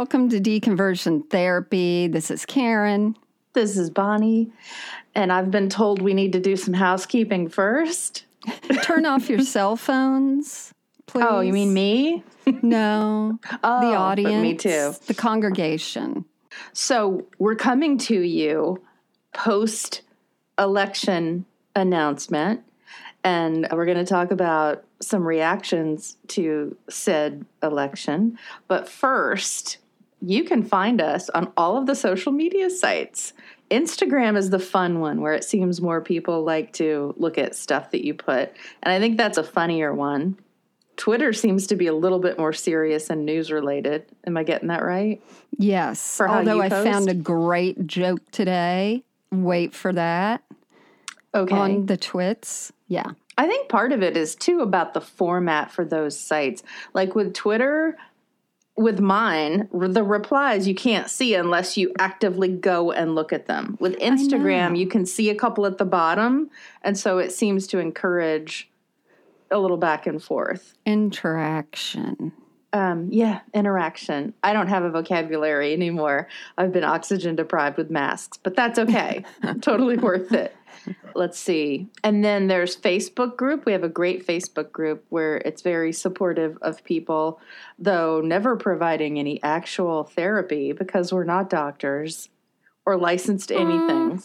[0.00, 2.08] Welcome to Deconversion Therapy.
[2.08, 3.18] This is Karen.
[3.52, 4.50] This is Bonnie,
[5.14, 8.24] and I've been told we need to do some housekeeping first.
[8.82, 10.72] Turn off your cell phones,
[11.04, 11.26] please.
[11.28, 12.24] Oh, you mean me?
[12.62, 14.42] No, Oh, the audience.
[14.42, 14.94] me too.
[15.06, 16.24] The congregation.
[16.72, 18.82] So we're coming to you
[19.34, 20.00] post
[20.58, 21.44] election
[21.76, 22.62] announcement,
[23.22, 28.38] and we're going to talk about some reactions to said election.
[28.66, 29.76] But first,
[30.20, 33.32] you can find us on all of the social media sites.
[33.70, 37.90] Instagram is the fun one where it seems more people like to look at stuff
[37.92, 38.52] that you put.
[38.82, 40.38] And I think that's a funnier one.
[40.96, 44.04] Twitter seems to be a little bit more serious and news related.
[44.26, 45.22] Am I getting that right?
[45.56, 46.16] Yes.
[46.16, 49.04] For Although I found a great joke today.
[49.30, 50.42] Wait for that
[51.34, 51.54] Okay.
[51.54, 52.72] on the twits.
[52.88, 53.12] Yeah.
[53.38, 56.62] I think part of it is too about the format for those sites.
[56.92, 57.96] Like with Twitter,
[58.80, 63.76] with mine, the replies you can't see unless you actively go and look at them.
[63.78, 66.50] With Instagram, you can see a couple at the bottom,
[66.82, 68.70] and so it seems to encourage
[69.50, 70.74] a little back and forth.
[70.86, 72.32] Interaction.
[72.72, 74.32] Um, yeah, interaction.
[74.42, 76.28] I don't have a vocabulary anymore.
[76.56, 79.24] I've been oxygen deprived with masks, but that's okay.
[79.60, 80.56] totally worth it.
[81.14, 81.88] Let's see.
[82.04, 83.66] And then there's Facebook group.
[83.66, 87.40] We have a great Facebook group where it's very supportive of people,
[87.78, 92.28] though never providing any actual therapy because we're not doctors
[92.86, 94.22] or licensed anything.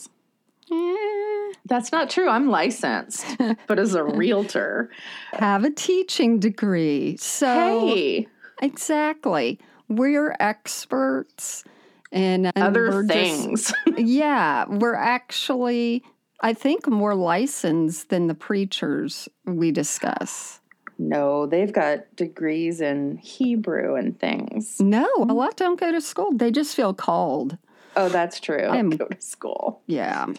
[0.72, 2.30] Eh, That's not true.
[2.30, 3.26] I'm licensed,
[3.68, 4.90] but as a realtor.
[5.34, 7.18] have a teaching degree.
[7.18, 8.28] So Hey,
[8.62, 9.60] exactly.
[9.88, 11.64] We're experts
[12.12, 13.74] in other we're just- things.
[13.98, 16.04] yeah, we're actually,
[16.42, 20.60] I think, more licensed than the preachers we discuss.
[20.98, 24.80] No, they've got degrees in Hebrew and things.
[24.80, 26.32] No, a lot don't go to school.
[26.34, 27.58] They just feel called.
[27.98, 28.58] Oh, that's true.
[28.58, 29.82] I am- go to school.
[29.88, 30.28] Yeah.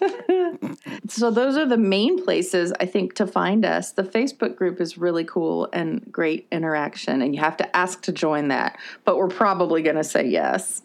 [1.08, 3.92] So those are the main places I think to find us.
[3.92, 8.12] The Facebook group is really cool and great interaction, and you have to ask to
[8.12, 8.78] join that.
[9.04, 10.82] But we're probably going to say yes.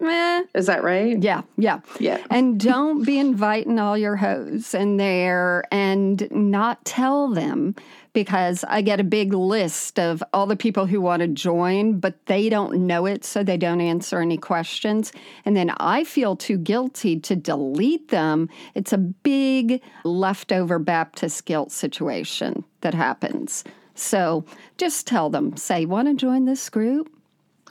[0.00, 0.42] Meh.
[0.54, 1.22] Is that right?
[1.22, 1.80] Yeah, yeah.
[1.98, 2.24] Yeah.
[2.30, 7.74] And don't be inviting all your hoes in there and not tell them
[8.12, 12.24] because I get a big list of all the people who want to join, but
[12.26, 15.12] they don't know it, so they don't answer any questions.
[15.44, 18.48] And then I feel too guilty to delete them.
[18.74, 23.64] It's a big leftover Baptist guilt situation that happens.
[23.94, 24.44] So
[24.78, 27.10] just tell them, say, want to join this group?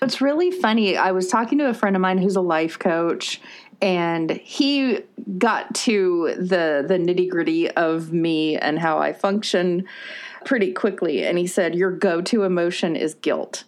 [0.02, 0.98] It's really funny.
[0.98, 3.42] I was talking to a friend of mine who's a life coach,
[3.82, 5.00] and he
[5.38, 9.86] got to the the nitty gritty of me and how I function
[10.44, 11.26] pretty quickly.
[11.26, 13.64] And he said, "Your go to emotion is guilt."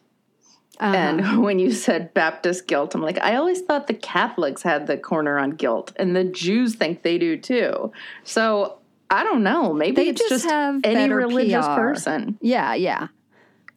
[0.80, 0.96] Uh-huh.
[0.96, 4.98] And when you said Baptist guilt, I'm like, I always thought the Catholics had the
[4.98, 7.92] corner on guilt, and the Jews think they do too.
[8.24, 8.78] So
[9.10, 9.74] I don't know.
[9.74, 11.74] Maybe They it's just just, have any religious PR.
[11.76, 12.38] person.
[12.42, 13.08] Yeah, yeah.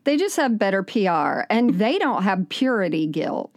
[0.05, 3.51] They just have better PR and they don't have purity guilt.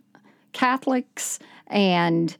[0.51, 2.35] Catholics and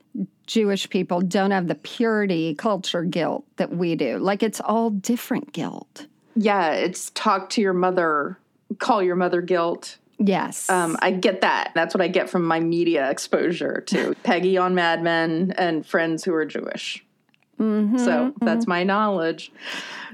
[0.45, 4.17] Jewish people don't have the purity culture guilt that we do.
[4.19, 6.07] Like it's all different guilt.
[6.35, 8.37] Yeah, it's talk to your mother,
[8.79, 9.97] call your mother guilt.
[10.19, 10.69] Yes.
[10.69, 11.71] Um, I get that.
[11.73, 16.23] That's what I get from my media exposure to Peggy on Mad Men and friends
[16.23, 17.03] who are Jewish.
[17.59, 19.51] Mhm, So that's my knowledge.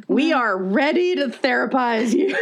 [0.08, 2.36] We are ready to therapize you.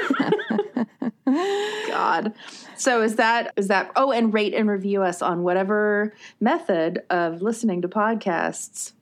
[1.87, 2.33] God.
[2.77, 7.41] So is that is that oh and rate and review us on whatever method of
[7.41, 8.93] listening to podcasts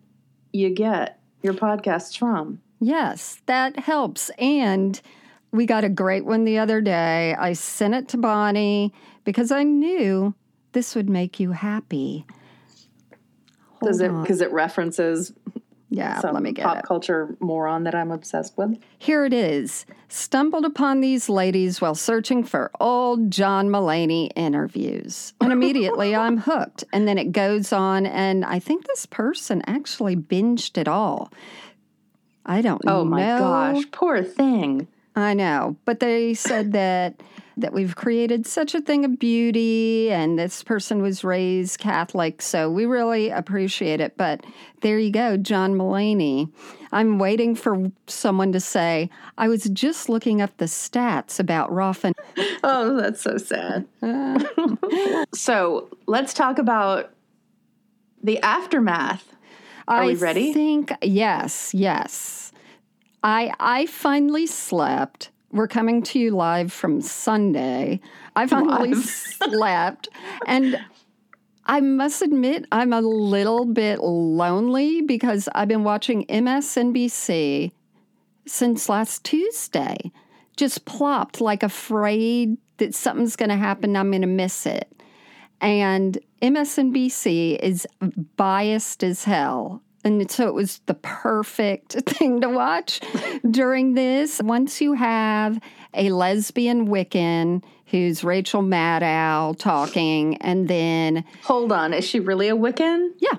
[0.52, 2.62] you get your podcasts from.
[2.80, 4.30] Yes, that helps.
[4.38, 5.00] And
[5.52, 7.36] we got a great one the other day.
[7.38, 8.94] I sent it to Bonnie
[9.24, 10.34] because I knew
[10.74, 12.26] this would make you happy.
[13.82, 15.34] Does it because it references
[15.96, 16.86] Yeah, let me get pop it.
[16.86, 18.78] culture moron that I'm obsessed with?
[18.98, 19.86] Here it is.
[20.10, 25.34] Stumbled upon these ladies while searching for old John Mulaney interviews.
[25.42, 26.84] And immediately I'm hooked.
[26.92, 31.32] And then it goes on, and I think this person actually binged it all.
[32.46, 33.00] I don't know.
[33.02, 34.88] Oh my gosh, poor thing.
[35.16, 35.78] I know.
[35.86, 37.22] But they said that
[37.58, 42.70] that we've created such a thing of beauty and this person was raised Catholic, so
[42.70, 44.18] we really appreciate it.
[44.18, 44.46] But
[44.82, 46.52] there you go, John Mulaney.
[46.92, 52.14] I'm waiting for someone to say, I was just looking up the stats about Ruffin.
[52.68, 53.86] Oh, that's so sad.
[55.36, 57.12] so let's talk about
[58.24, 59.36] the aftermath.
[59.88, 60.50] Are I we ready?
[60.50, 62.52] I think yes, yes.
[63.24, 68.02] I I finally slept We're coming to you live from Sunday.
[68.36, 70.10] I finally slept.
[70.46, 70.78] And
[71.66, 77.72] I must admit, I'm a little bit lonely because I've been watching MSNBC
[78.46, 80.12] since last Tuesday.
[80.58, 83.96] Just plopped like afraid that something's going to happen.
[83.96, 84.92] I'm going to miss it.
[85.62, 87.88] And MSNBC is
[88.36, 89.82] biased as hell.
[90.06, 93.02] And so it was the perfect thing to watch
[93.50, 94.42] during this.
[94.42, 95.60] Once you have
[95.96, 101.24] a lesbian Wiccan who's Rachel Maddow talking, and then.
[101.44, 101.94] Hold on.
[101.94, 103.12] Is she really a Wiccan?
[103.20, 103.38] Yeah.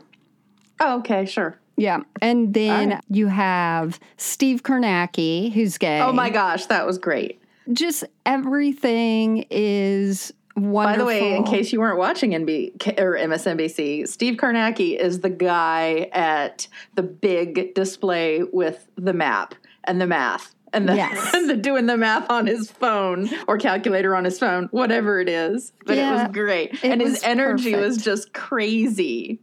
[0.81, 1.59] Oh, okay, sure.
[1.77, 2.01] Yeah.
[2.21, 3.05] And then right.
[3.09, 6.01] you have Steve Kornacki, who's gay.
[6.01, 7.41] Oh my gosh, that was great.
[7.73, 10.75] Just everything is Wonderful.
[10.75, 15.29] By the way, in case you weren't watching NB or MSNBC, Steve Kornacki is the
[15.29, 19.55] guy at the big display with the map
[19.85, 21.31] and the math and the, yes.
[21.35, 25.29] and the doing the math on his phone or calculator on his phone, whatever it
[25.29, 25.75] is.
[25.85, 27.87] But yeah, it was great, it and was his energy perfect.
[27.87, 29.41] was just crazy.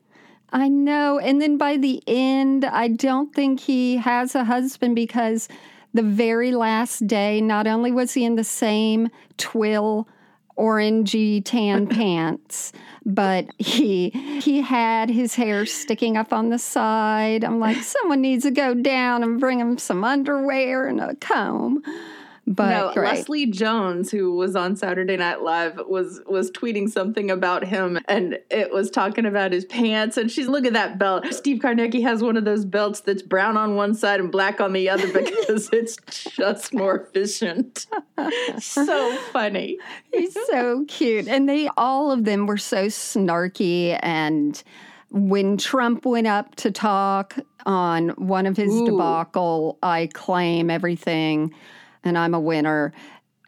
[0.52, 1.20] I know.
[1.20, 5.48] And then by the end, I don't think he has a husband because
[5.94, 10.08] the very last day, not only was he in the same twill
[10.58, 12.72] orangey tan pants,
[13.06, 17.44] but he he had his hair sticking up on the side.
[17.44, 21.84] I'm like, someone needs to go down and bring him some underwear and a comb.
[22.46, 23.02] But no.
[23.02, 28.38] Leslie Jones, who was on Saturday Night Live, was was tweeting something about him, and
[28.50, 30.18] it was talking about his pants.
[30.18, 31.26] And she's look at that belt.
[31.32, 34.74] Steve Kornacki has one of those belts that's brown on one side and black on
[34.74, 35.96] the other because it's
[36.36, 37.88] just more efficient.
[38.60, 39.78] so funny.
[40.12, 44.62] He's so cute, and they all of them were so snarky and
[45.12, 47.36] when Trump went up to talk
[47.68, 48.88] on one of his Ooh.
[48.88, 51.54] debacle, I claim everything
[52.04, 52.94] and I'm a winner.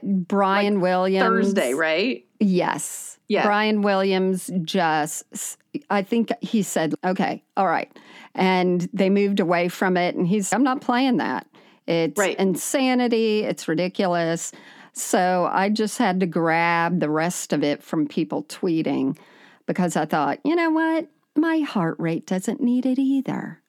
[0.04, 1.46] Brian like Williams.
[1.48, 2.26] Thursday, right?
[2.40, 3.18] Yes.
[3.28, 3.44] Yeah.
[3.44, 5.58] Brian Williams just,
[5.90, 7.92] I think he said, okay, all right.
[8.36, 10.16] And they moved away from it.
[10.16, 11.48] And he's, I'm not playing that.
[11.88, 12.38] It's right.
[12.38, 13.44] insanity.
[13.44, 14.52] It's ridiculous.
[14.94, 19.18] So I just had to grab the rest of it from people tweeting
[19.66, 21.08] because I thought, you know what?
[21.36, 23.62] My heart rate doesn't need it either.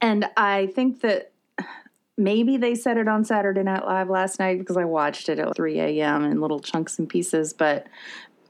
[0.00, 1.29] And I think that
[2.16, 5.54] maybe they said it on Saturday Night Live last night because I watched it at
[5.56, 6.24] 3 a.m.
[6.24, 7.52] in little chunks and pieces.
[7.52, 7.86] But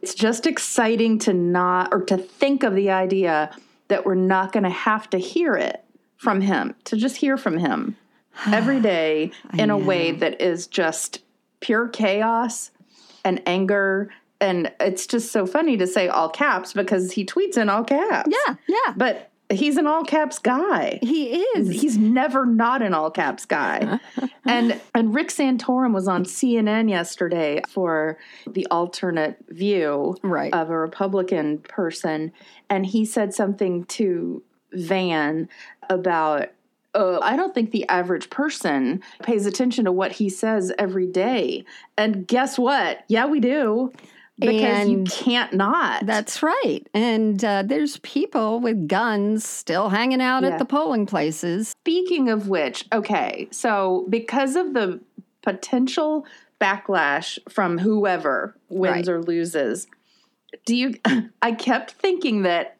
[0.02, 3.54] it's just exciting to not, or to think of the idea
[3.88, 5.84] that we're not going to have to hear it
[6.16, 7.96] from him, to just hear from him
[8.46, 11.22] every day in a way that is just
[11.60, 12.70] pure chaos
[13.24, 14.10] and anger
[14.40, 18.30] and it's just so funny to say all caps because he tweets in all caps.
[18.30, 18.94] Yeah, yeah.
[18.96, 20.98] But he's an all caps guy.
[21.02, 21.68] He is.
[21.80, 23.98] He's never not an all caps guy.
[24.44, 30.52] and and Rick Santorum was on CNN yesterday for the alternate view right.
[30.54, 32.32] of a Republican person
[32.68, 34.42] and he said something to
[34.72, 35.48] Van
[35.88, 36.50] about
[36.94, 41.64] uh, I don't think the average person pays attention to what he says every day.
[41.96, 43.04] And guess what?
[43.08, 43.92] Yeah, we do
[44.40, 46.06] because and you can't not.
[46.06, 46.86] That's right.
[46.94, 50.50] And uh, there's people with guns still hanging out yeah.
[50.50, 51.68] at the polling places.
[51.68, 55.00] Speaking of which, okay, so because of the
[55.42, 56.26] potential
[56.60, 59.08] backlash from whoever wins right.
[59.08, 59.86] or loses,
[60.66, 60.94] do you?
[61.42, 62.76] I kept thinking that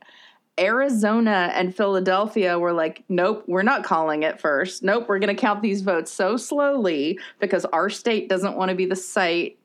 [0.59, 4.83] Arizona and Philadelphia were like, nope, we're not calling it first.
[4.83, 8.75] Nope, we're going to count these votes so slowly because our state doesn't want to
[8.75, 9.59] be the site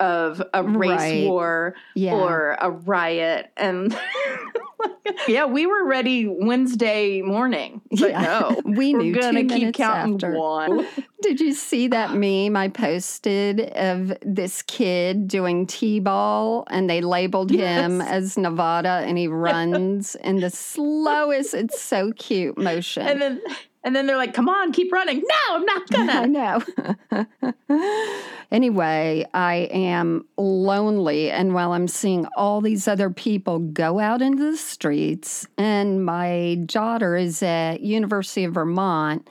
[0.00, 1.28] of a race right.
[1.28, 2.14] war yeah.
[2.14, 3.96] or a riot and
[5.28, 8.20] yeah we were ready wednesday morning but yeah.
[8.22, 10.32] no we we're gonna keep counting after.
[10.32, 10.86] one
[11.22, 17.50] did you see that meme i posted of this kid doing t-ball and they labeled
[17.50, 17.84] yes.
[17.84, 23.40] him as nevada and he runs in the slowest it's so cute motion and then
[23.84, 25.18] and then they're like, come on, keep running.
[25.18, 26.12] No, I'm not gonna.
[27.32, 28.32] I know.
[28.52, 31.30] anyway, I am lonely.
[31.30, 36.58] And while I'm seeing all these other people go out into the streets, and my
[36.66, 39.28] daughter is at University of Vermont,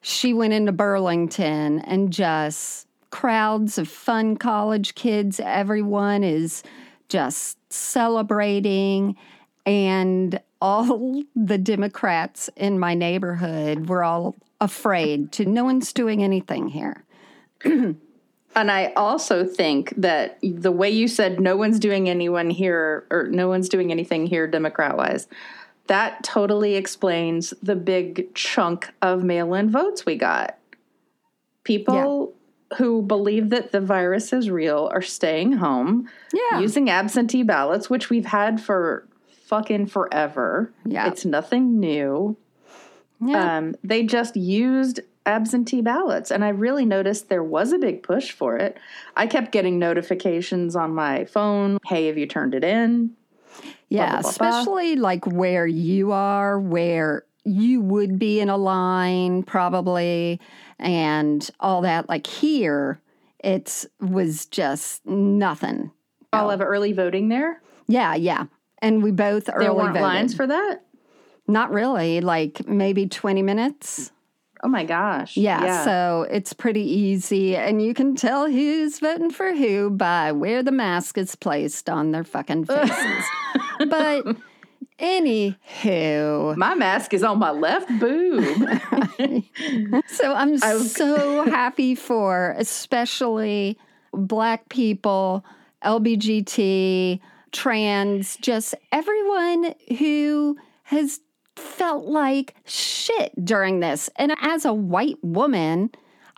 [0.00, 5.38] she went into Burlington and just crowds of fun college kids.
[5.38, 6.62] Everyone is
[7.08, 9.16] just celebrating.
[9.66, 16.68] And all the Democrats in my neighborhood were all afraid to no one's doing anything
[16.68, 17.02] here.
[17.64, 17.96] and
[18.54, 23.48] I also think that the way you said no one's doing anyone here or no
[23.48, 25.26] one's doing anything here Democrat wise,
[25.88, 30.56] that totally explains the big chunk of mail in votes we got.
[31.64, 32.32] People
[32.78, 36.60] who believe that the virus is real are staying home Yeah.
[36.60, 39.06] using absentee ballots, which we've had for
[39.52, 40.72] fucking forever.
[40.86, 41.08] Yeah.
[41.08, 42.38] It's nothing new.
[43.20, 43.58] yeah.
[43.58, 48.32] Um, they just used absentee ballots, and I really noticed there was a big push
[48.32, 48.78] for it.
[49.14, 53.10] I kept getting notifications on my phone hey, have you turned it in?
[53.90, 54.30] Yeah, blah, blah, blah.
[54.30, 60.40] especially like where you are, where you would be in a line probably,
[60.78, 62.08] and all that.
[62.08, 63.02] Like here,
[63.44, 65.90] it was just nothing.
[66.32, 67.60] All of early voting there.
[67.86, 68.46] Yeah, yeah.
[68.82, 70.02] And we both early There weren't voted.
[70.02, 70.82] lines for that.
[71.48, 74.12] Not really, like maybe 20 minutes.
[74.64, 75.36] Oh my gosh!
[75.36, 77.56] Yeah, so it's pretty easy.
[77.56, 82.12] And you can tell who's voting for who by where the mask is placed on
[82.12, 83.24] their fucking faces.
[83.88, 84.36] but
[85.00, 88.44] anywho, my mask is on my left boob.
[90.06, 93.76] so I'm so happy for especially
[94.12, 95.44] black people,
[95.84, 97.18] LBGT,
[97.52, 101.20] trans, just everyone who has
[101.56, 104.10] felt like shit during this.
[104.16, 105.90] And as a white woman,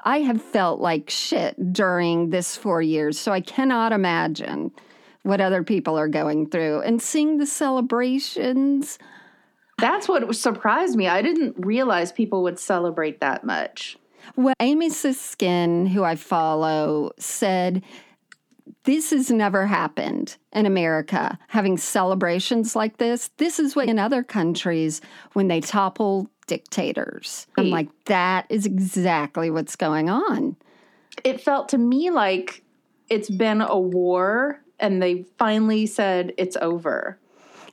[0.05, 3.19] I have felt like shit during this four years.
[3.19, 4.71] So I cannot imagine
[5.23, 6.83] what other people are going through.
[6.83, 8.99] And seeing the celebrations,
[9.79, 11.09] That's what surprised me.
[11.09, 13.97] I didn't realize people would celebrate that much.
[14.37, 17.83] Well, Amy Siskind, who I follow, said
[18.85, 23.31] this has never happened in America, having celebrations like this.
[23.39, 25.01] This is what in other countries
[25.33, 27.47] when they topple dictators.
[27.57, 30.57] I'm like, that is exactly what's going on.
[31.25, 32.63] It felt to me like
[33.09, 37.19] it's been a war and they finally said it's over.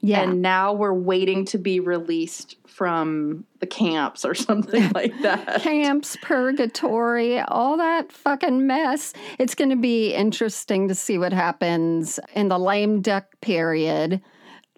[0.01, 0.21] Yeah.
[0.21, 5.61] And now we're waiting to be released from the camps or something like that.
[5.61, 9.13] Camps, purgatory, all that fucking mess.
[9.39, 14.21] It's going to be interesting to see what happens in the lame duck period,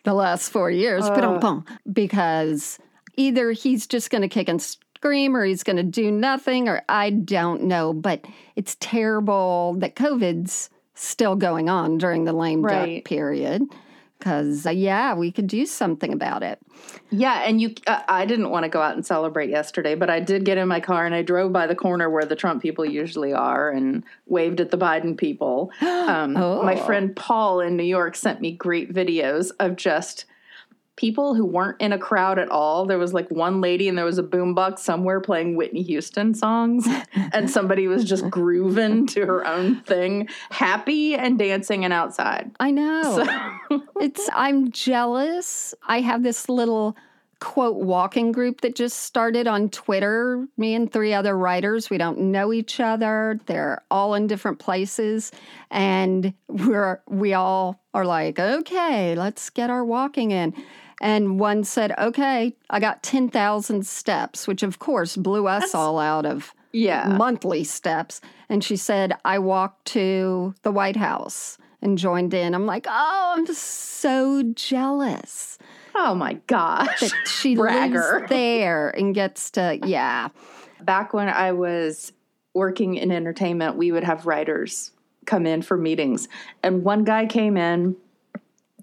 [0.03, 1.75] the last four years, ba-dum-bum, uh.
[1.91, 2.77] because
[3.15, 6.81] either he's just going to kick and scream or he's going to do nothing, or
[6.89, 7.93] I don't know.
[7.93, 8.25] But
[8.55, 12.97] it's terrible that COVID's still going on during the lame Right.
[12.97, 13.63] duck period.
[14.23, 16.57] Because, uh, yeah, we could do something about it.
[17.09, 20.21] Yeah, and you uh, I didn't want to go out and celebrate yesterday, but I
[20.21, 22.85] did get in my car and I drove by the corner where the Trump people
[22.85, 25.71] usually are and waved at the Biden people.
[26.03, 26.85] Um, My Oh.
[26.85, 30.25] friend Paul in New York sent me great videos of just
[30.95, 32.85] people who weren't in a crowd at all.
[32.85, 36.87] There was like one lady and there was a boombox somewhere playing Whitney Houston songs,
[37.33, 42.51] and somebody was just grooving to her own thing, happy and dancing and outside.
[42.59, 43.25] I know.
[43.69, 45.73] So, It's I'm jealous.
[45.87, 46.95] I have this little
[47.43, 50.47] quote walking group that just started on Twitter.
[50.55, 51.89] Me and three other writers.
[51.89, 53.37] We don't know each other.
[53.47, 55.29] They're all in different places
[55.69, 60.53] and we're we all are like, "Okay, let's get our walking in."
[61.01, 66.25] And one said, "Okay, I got 10,000 steps," which of course blew us all out
[66.25, 67.09] of yeah.
[67.09, 68.21] monthly steps.
[68.47, 72.55] And she said, I walked to the White House and joined in.
[72.55, 75.57] I'm like, oh, I'm just so jealous
[75.95, 76.99] Oh my gosh.
[76.99, 78.19] that she Bragger.
[78.19, 80.29] lives there and gets to, yeah.
[80.81, 82.11] back when I was
[82.53, 84.91] working in entertainment, we would have writers
[85.25, 86.27] come in for meetings.
[86.61, 87.95] And one guy came in,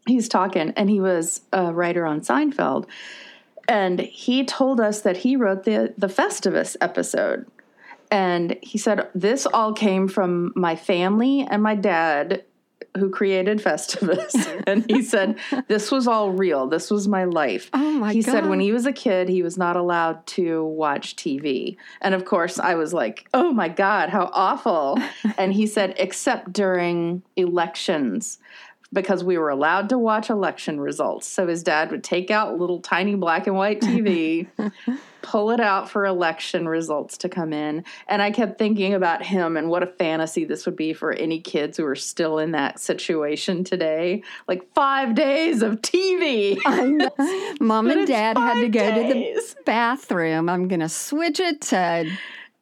[0.06, 2.86] he's talking, and he was a writer on Seinfeld.
[3.68, 7.46] And he told us that he wrote the, the Festivus episode.
[8.10, 12.44] And he said, This all came from my family and my dad
[12.96, 14.62] who created Festivus.
[14.66, 16.66] and he said, This was all real.
[16.66, 17.70] This was my life.
[17.72, 18.32] Oh my he God.
[18.32, 21.76] said when he was a kid, he was not allowed to watch TV.
[22.00, 24.98] And of course, I was like, oh my God, how awful.
[25.38, 28.38] and he said, except during elections.
[28.92, 31.28] Because we were allowed to watch election results.
[31.28, 34.48] So his dad would take out little tiny black and white TV,
[35.22, 37.84] pull it out for election results to come in.
[38.08, 41.40] And I kept thinking about him and what a fantasy this would be for any
[41.40, 44.22] kids who are still in that situation today.
[44.48, 46.58] Like five days of TV.
[47.60, 50.48] Mom and dad had to go to the bathroom.
[50.48, 52.10] I'm going to switch it to,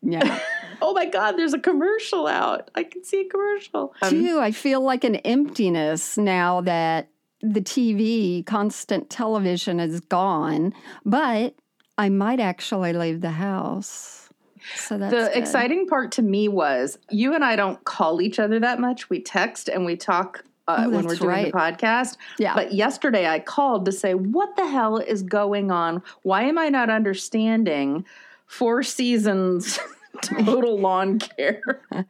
[0.02, 0.40] yeah.
[0.80, 2.70] Oh my God, there's a commercial out.
[2.76, 3.94] I can see a commercial.
[4.00, 7.08] Um, Too, I feel like an emptiness now that
[7.40, 10.72] the TV, constant television is gone,
[11.04, 11.56] but
[11.98, 14.30] I might actually leave the house.
[14.76, 15.36] So that's the good.
[15.36, 19.10] exciting part to me was you and I don't call each other that much.
[19.10, 21.52] We text and we talk uh, Oh, when we're doing right.
[21.52, 22.16] the podcast.
[22.38, 22.54] Yeah.
[22.54, 26.02] But yesterday I called to say, what the hell is going on?
[26.22, 28.04] Why am I not understanding
[28.46, 29.78] four seasons
[30.22, 31.82] total lawn care.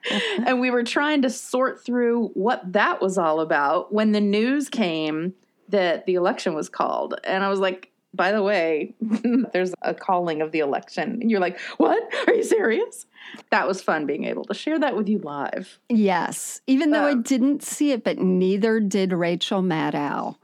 [0.46, 4.68] and we were trying to sort through what that was all about when the news
[4.68, 5.34] came
[5.68, 7.14] that the election was called.
[7.24, 8.94] And I was like, by the way,
[9.54, 11.18] there's a calling of the election.
[11.22, 12.02] And you're like, what?
[12.26, 13.06] Are you serious?
[13.50, 15.78] That was fun being able to share that with you live.
[15.88, 20.36] Yes, even though I Um, didn't see it, but neither did Rachel Maddow.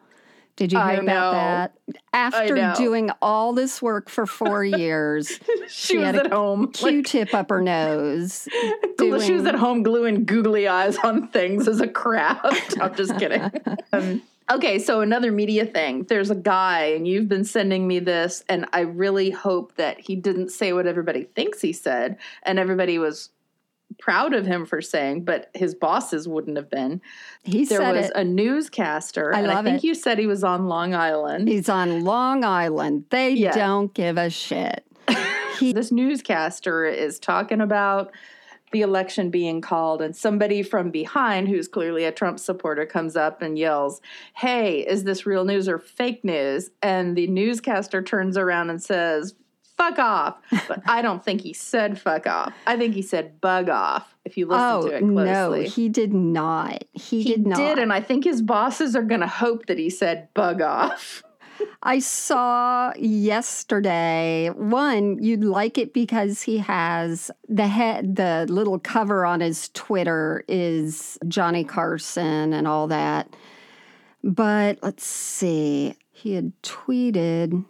[0.56, 1.32] Did you hear I about know.
[1.32, 1.72] that?
[2.12, 6.70] After doing all this work for four years, She, had was at home.
[6.70, 8.46] Q-tip up her nose.
[9.00, 12.78] she was at home gluing googly eyes on things as a craft.
[12.80, 13.50] I'm just kidding.
[13.92, 16.04] Um, okay, so another media thing.
[16.04, 20.16] There's a guy, and you've been sending me this, and I really hope that he
[20.16, 23.30] didn't say what everybody thinks he said, and everybody was
[23.98, 27.00] proud of him for saying, but his bosses wouldn't have been.
[27.44, 28.12] He There was it.
[28.16, 29.86] a newscaster, I and I think it.
[29.86, 31.48] you said he was on Long Island.
[31.48, 33.04] He's on Long Island.
[33.10, 33.52] They Yeah.
[33.52, 34.84] don't give a shit.
[35.60, 38.10] this newscaster is talking about
[38.74, 43.40] the election being called and somebody from behind who's clearly a Trump supporter comes up
[43.40, 44.00] and yells,
[44.34, 49.36] "Hey, is this real news or fake news?" And the newscaster turns around and says,
[49.78, 52.52] "Fuck off." But I don't think he said fuck off.
[52.66, 55.24] I think he said bug off if you listen oh to it closely.
[55.24, 56.82] no, he did not.
[56.92, 57.56] He, He did not.
[57.56, 61.22] did, and I think his bosses are going to hope that he said bug off.
[61.82, 69.24] I saw yesterday one you'd like it because he has the head the little cover
[69.24, 73.34] on his Twitter is Johnny Carson and all that.
[74.22, 75.96] But let's see.
[76.10, 77.64] He had tweeted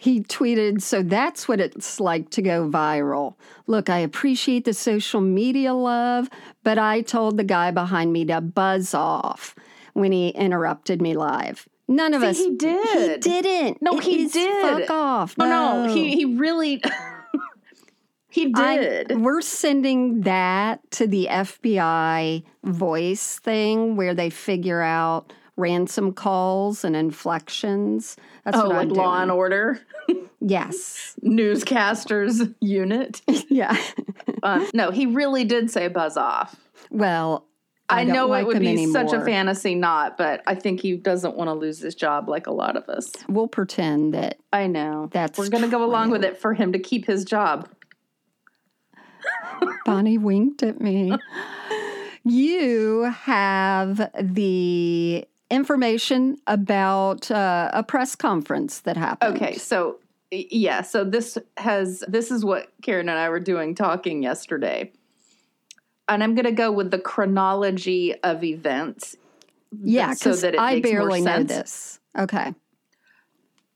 [0.00, 3.34] he tweeted, so that's what it's like to go viral.
[3.66, 6.30] Look, I appreciate the social media love,
[6.64, 9.54] but I told the guy behind me to buzz off
[9.92, 11.68] when he interrupted me live.
[11.90, 12.38] None of See, us.
[12.38, 13.24] he did.
[13.24, 13.82] He didn't.
[13.82, 14.62] No, It he did.
[14.80, 15.34] Fuck off.
[15.38, 16.80] Oh No, no, he he really
[18.30, 19.20] he I- did.
[19.20, 26.94] we're sending that to the FBI voice thing where they figure out ransom calls and
[26.96, 28.16] inflections.
[28.44, 29.22] That's oh, what like I'm Law doing.
[29.22, 29.80] and Order
[30.40, 31.16] Yes.
[31.24, 33.20] newscasters unit.
[33.50, 33.76] Yeah.
[34.44, 36.54] Um, no, he really did say buzz off.
[36.90, 37.46] Well,
[37.90, 40.96] I, I, know like it would be such a fantasy not, but I think he
[40.96, 43.12] doesn't want to lose his job like a lot of us.
[43.28, 45.08] We'll pretend that I know.
[45.12, 47.68] That's We're going to go along with it for him to keep his job.
[49.84, 51.12] Bonnie winked at me.
[52.24, 59.36] You have the information about uh, a press conference that happened.
[59.36, 59.98] Okay, so
[60.30, 64.92] yeah, so this has this is what Karen and I were doing talking yesterday.
[66.10, 69.16] And I'm going to go with the chronology of events.
[69.82, 72.00] Yeah, so that it I barely know this.
[72.18, 72.52] Okay.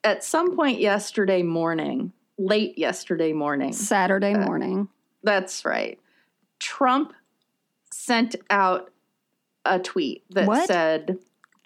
[0.03, 4.89] At some point yesterday morning, late yesterday morning, Saturday uh, morning.
[5.23, 5.99] that's right.
[6.59, 7.15] Trump
[7.93, 8.91] sent out
[9.65, 10.67] a tweet that What?
[10.67, 11.19] said,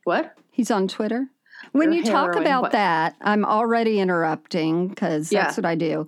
[0.04, 0.36] "What?
[0.50, 1.28] He's on Twitter.
[1.72, 5.44] When You're you talk about but- that, I'm already interrupting because Yeah.
[5.44, 6.06] that's what I do.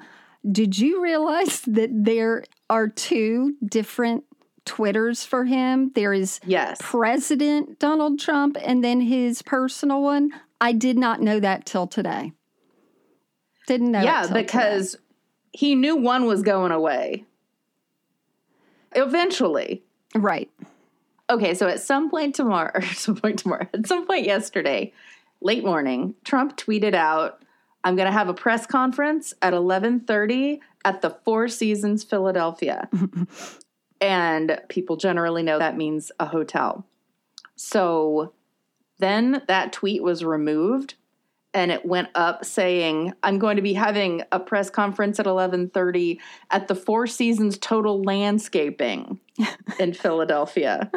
[0.53, 4.25] Did you realize that there are two different
[4.71, 5.91] Twitters for him?
[5.97, 6.79] There is Yes.
[6.81, 10.31] President Donald Trump and then his personal one.
[10.61, 12.33] I did not know that till today.
[13.67, 14.01] Didn't know.
[14.03, 14.97] yeah, because
[15.53, 17.25] he knew one was going away.
[18.93, 19.83] Eventually.
[20.15, 20.49] right.
[21.29, 24.93] Okay, so at some point tomorrow, or some point tomorrow, at some point yesterday,
[25.41, 27.43] late morning, Trump tweeted out,
[27.85, 32.89] "I'm going to have a press conference at 11:30 at the Four Seasons Philadelphia."
[34.01, 36.87] and people generally know that means a hotel.
[37.57, 38.33] So
[38.99, 40.95] then that tweet was removed
[41.53, 46.19] and it went up saying i'm going to be having a press conference at 11.30
[46.51, 49.19] at the four seasons total landscaping
[49.81, 50.91] in philadelphia.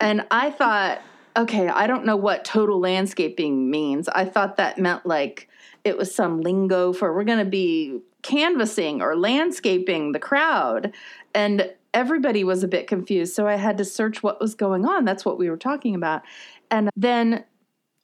[0.00, 1.02] And i thought
[1.36, 4.08] okay i don't know what total landscaping means.
[4.08, 5.48] I thought that meant like
[5.84, 10.92] it was some lingo for we're going to be canvassing or landscaping the crowd.
[11.34, 15.04] And everybody was a bit confused so i had to search what was going on
[15.04, 16.22] that's what we were talking about
[16.70, 17.44] and then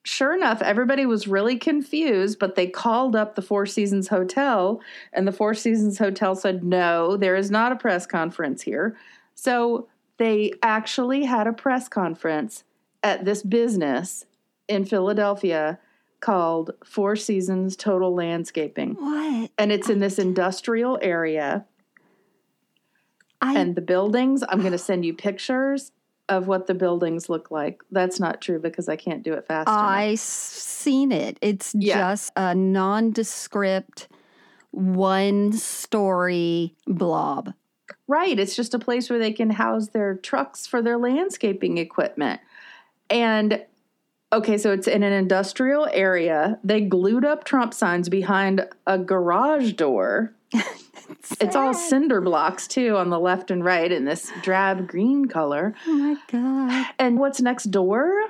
[0.08, 4.80] sure enough, everybody was really confused, but they called up the Four Seasons Hotel,
[5.12, 8.96] and the Four Seasons Hotel said, No, there is not a press conference here.
[9.34, 12.64] So they actually had a press conference
[13.02, 14.24] at this business
[14.66, 15.78] in Philadelphia
[16.20, 18.94] called Four Seasons Total Landscaping.
[18.94, 19.50] What?
[19.58, 21.66] And it's in this industrial area.
[23.40, 25.92] I And the buildings, I'm going to send you pictures
[26.28, 27.80] of what the buildings look like.
[27.90, 29.80] That's not true because I can't do it fast enough.
[29.80, 31.38] I s- seen it.
[31.40, 31.98] It's Yeah.
[31.98, 34.08] just a nondescript
[34.70, 37.54] one story blob.
[38.06, 38.38] Right.
[38.38, 42.40] It's just a place where they can house their trucks for their landscaping equipment.
[43.08, 43.64] And
[44.32, 46.58] okay, so it's in an industrial area.
[46.62, 50.34] They glued up Trump signs behind a garage door.
[51.40, 55.74] it's all cinder blocks too on the left and right in this drab green color.
[55.86, 56.86] Oh my god.
[56.98, 58.28] And what's next door?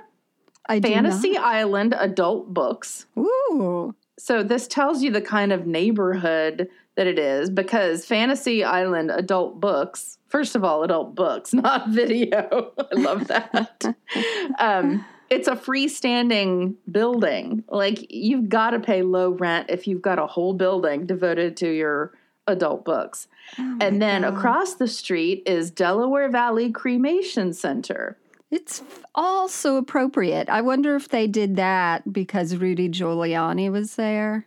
[0.69, 3.07] I Fantasy Island adult books.
[3.19, 3.95] Ooh.
[4.19, 9.61] So this tells you the kind of neighborhood that it is because Fantasy Island adult
[9.61, 12.73] books, first of all, adult books, not video.
[12.79, 13.95] I love that.
[14.59, 17.63] um, it's a freestanding building.
[17.69, 21.71] Like you've got to pay low rent if you've got a whole building devoted to
[21.71, 22.13] your
[22.49, 23.29] adult books.
[23.59, 24.35] Oh and then God.
[24.35, 28.17] across the street is Delaware Valley Cremation Center.
[28.51, 28.83] It's
[29.15, 30.49] all so appropriate.
[30.49, 34.47] I wonder if they did that because Rudy Giuliani was there.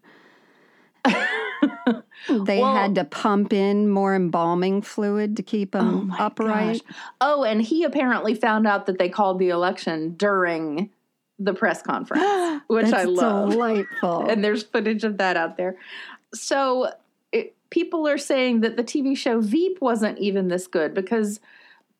[1.05, 6.81] they Well- had to pump in more embalming fluid to keep oh him my upright.
[6.87, 6.95] gosh.
[7.21, 10.89] Oh, and he apparently found out that they called the election during
[11.39, 13.51] the press conference, which I love.
[13.51, 14.25] Delightful.
[14.29, 15.75] And there's footage of that out there.
[16.33, 16.91] So
[17.71, 21.39] people are saying that the TV show Veep wasn't even this good because,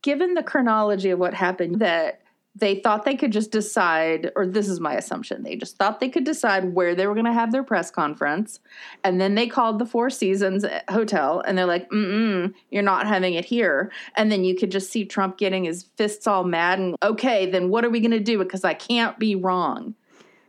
[0.03, 2.21] given the chronology of what happened, that
[2.53, 6.09] they thought they could just decide, or this is my assumption, they just thought they
[6.09, 8.59] could decide where they were going to have their press conference.
[9.05, 13.07] And then they called the Four Seasons Hotel and they're like, mm mm, you're not
[13.07, 13.89] having it here.
[14.17, 17.69] And then you could just see Trump getting his fists all mad and, okay, then
[17.69, 18.37] what are we going to do?
[18.37, 19.95] Because I can't be wrong.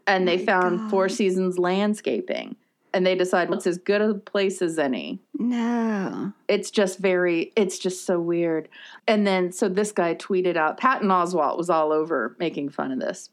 [0.09, 2.57] And they My found Four Seasons Landscaping
[2.95, 3.71] and they decide what's oh.
[3.71, 5.21] as good a place as any.
[5.39, 6.33] No.
[6.49, 8.69] it's just very it's just so weird.
[9.07, 13.01] And then so this guy tweeted out patton oswalt was all over making fun of
[13.01, 13.31] this.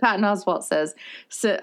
[0.00, 0.94] Patton oswalt says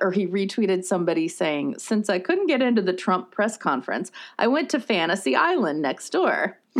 [0.01, 4.47] or he retweeted somebody saying since i couldn't get into the trump press conference i
[4.47, 6.57] went to fantasy island next door.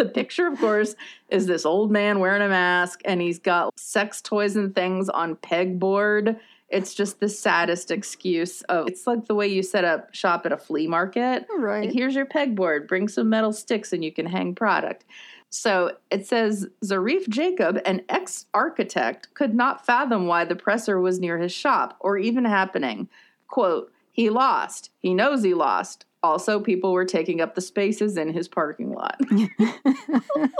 [0.00, 0.94] The picture of course
[1.28, 5.36] is this old man wearing a mask and he's got sex toys and things on
[5.36, 6.38] pegboard
[6.70, 10.52] it's just the saddest excuse of it's like the way you set up shop at
[10.52, 11.86] a flea market Right.
[11.86, 12.88] like, here's your pegboard.
[12.88, 15.04] Bring some metal sticks and you can hang product.
[15.50, 21.18] So it says Zarif Jacob, an ex architect, could not fathom why the presser was
[21.18, 23.08] near his shop or even happening.
[23.48, 24.90] Quote, he lost.
[24.98, 26.04] He knows he lost.
[26.22, 29.18] Also, people were taking up the spaces in his parking lot.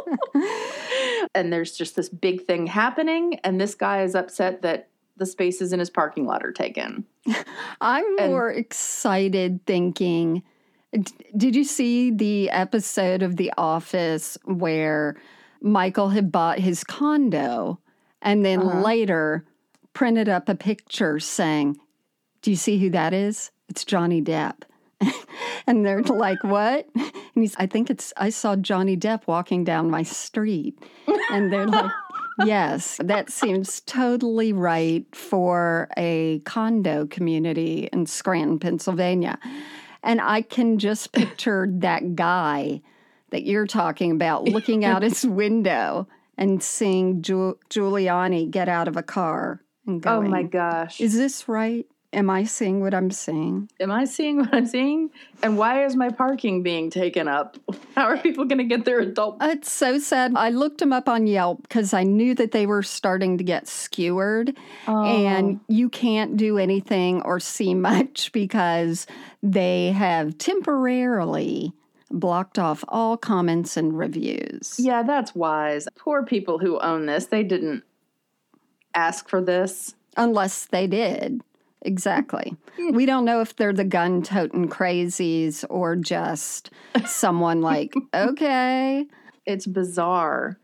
[1.34, 4.88] and there's just this big thing happening, and this guy is upset that
[5.20, 7.04] the spaces in his parking lot are taken.
[7.80, 10.42] I'm And- more excited thinking.
[11.36, 15.16] Did you see the episode of The Office where
[15.62, 17.78] Michael had bought his condo
[18.22, 18.80] and then Uh-huh.
[18.80, 19.44] later
[19.92, 21.76] printed up a picture saying,
[22.42, 23.50] Do you see who that is?
[23.68, 24.62] It's Johnny Depp.
[25.66, 26.88] and they're like, What?
[26.94, 27.12] And
[27.44, 30.78] he's, I think it's, I saw Johnny Depp walking down my street.
[31.30, 31.90] And they're like,
[32.44, 39.38] Yes, that seems totally right for a condo community in Scranton, Pennsylvania.
[40.02, 42.80] And I can just picture that guy
[43.30, 48.96] that you're talking about looking out his window and seeing Giul- Giuliani get out of
[48.96, 51.00] a car and go Oh my gosh.
[51.00, 51.86] Is this right?
[52.12, 53.70] Am I seeing what I'm seeing?
[53.78, 55.10] Am I seeing what I'm seeing?
[55.44, 57.56] And why is my parking being taken up?
[57.94, 59.40] How are people going to get their adult?
[59.40, 60.32] Uh, it's so sad.
[60.34, 63.68] I looked them up on Yelp because I knew that they were starting to get
[63.68, 64.56] skewered.
[64.88, 65.04] Oh.
[65.04, 69.06] and you can't do anything or see much because
[69.42, 71.72] they have temporarily
[72.10, 74.74] blocked off all comments and reviews.
[74.80, 75.86] yeah, that's wise.
[75.96, 77.84] Poor people who own this, they didn't
[78.96, 79.94] ask for this.
[80.16, 81.40] Unless they did.
[81.82, 82.54] Exactly.
[82.76, 82.94] Hmm.
[82.94, 86.70] we don't know if they're the gun toting crazies or just
[87.06, 89.06] someone like, okay.
[89.46, 90.58] It's bizarre.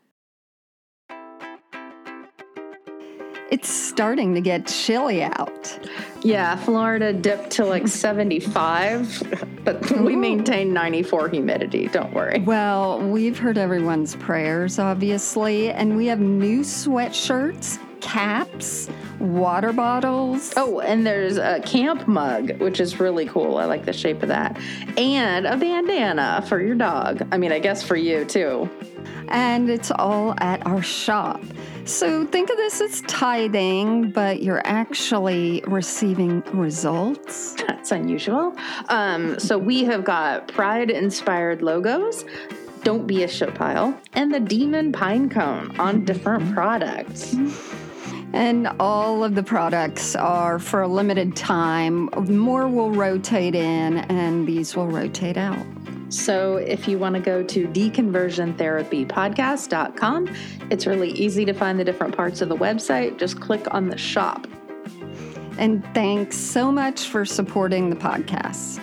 [3.49, 5.79] It's starting to get chilly out.
[6.23, 10.19] Yeah, Florida dipped to like 75, but we Ooh.
[10.19, 11.87] maintain 94 humidity.
[11.89, 12.41] Don't worry.
[12.41, 20.53] Well, we've heard everyone's prayers, obviously, and we have new sweatshirts, caps, water bottles.
[20.57, 23.59] Oh, and there's a camp mug, which is really cool.
[23.59, 24.59] I like the shape of that.
[24.97, 27.27] And a bandana for your dog.
[27.33, 28.69] I mean, I guess for you too.
[29.29, 31.43] and it's all at our shop.
[31.85, 37.55] So think of this as tithing, but you're actually receiving results.
[37.67, 38.57] That's unusual.
[38.89, 42.25] Um, so we have got pride inspired logos.
[42.83, 47.35] Don't be a show pile, and the demon pine cone on different products.
[48.33, 52.09] And all of the products are for a limited time.
[52.29, 55.67] More will rotate in, and these will rotate out.
[56.09, 60.37] So if you want to go to deconversiontherapypodcast.com,
[60.71, 63.19] it's really easy to find the different parts of the website.
[63.19, 64.47] Just click on the shop.
[65.59, 68.79] And thanks so much for supporting the podcast.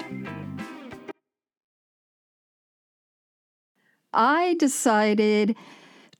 [4.11, 5.55] I decided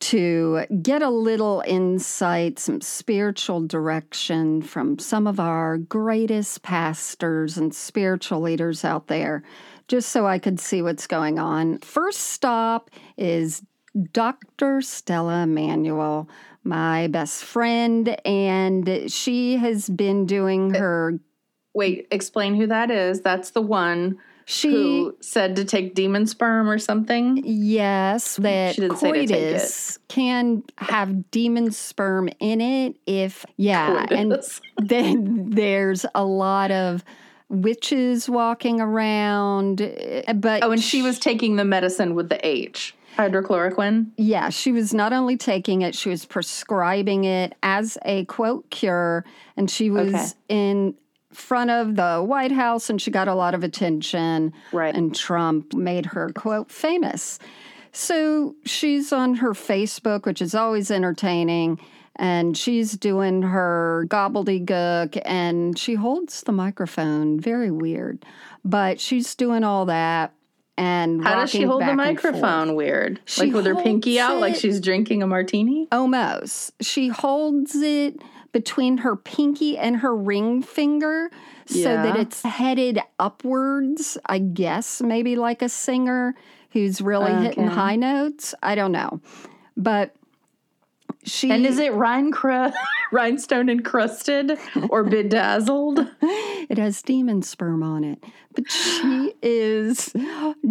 [0.04, 7.74] to get a little insight, some spiritual direction from some of our greatest pastors and
[7.74, 9.44] spiritual leaders out there,
[9.88, 11.80] just so I could see what's going on.
[11.80, 13.64] First stop is
[14.12, 14.82] Dr.
[14.82, 16.30] Stella Immanuel,
[16.66, 21.20] my best friend, and she has been doing uh, her.
[21.74, 23.22] Wait, explain who that is.
[23.22, 27.42] That's the one She who said to take demon sperm or something.
[27.46, 34.38] Yes, that She didn't say coitus can have demon sperm in it if yeah, and
[34.78, 37.04] then there's a lot of
[37.50, 42.96] witches walking around, eh, but Oh, and she was taking the medicine with the H,
[43.18, 44.08] hydrochloroquine.
[44.18, 49.24] yeah, she was not only taking it, she was prescribing it as a quote cure,
[49.56, 50.26] and she was Okay.
[50.50, 50.96] in
[51.34, 54.54] front of the White House and she got a lot of attention.
[54.72, 54.96] Right.
[54.96, 57.40] And Trump made her quote famous.
[57.92, 61.80] So she's on her Facebook, which is always entertaining,
[62.16, 67.40] and she's doing her gobbledygook and she holds the microphone.
[67.40, 68.26] Very weird.
[68.66, 70.34] But she's doing all that
[70.78, 72.34] and How does she hold the back and forth.
[72.34, 73.20] microphone weird?
[73.26, 75.88] She like with her pinky out, like she's drinking a martini?
[75.92, 76.72] Almost.
[76.82, 78.20] She holds it
[78.54, 81.30] between her pinky and her ring finger
[81.66, 86.36] so that it's headed upwards, I guess, maybe like a singer
[86.72, 88.56] who's really hitting high notes.
[88.64, 89.20] I don't know.
[89.76, 90.16] But
[91.26, 92.72] she And is it rhine cru-
[93.12, 94.58] rhinestone encrusted
[94.90, 96.08] or bedazzled?
[96.22, 98.24] it has demon sperm on it.
[98.56, 100.14] But she is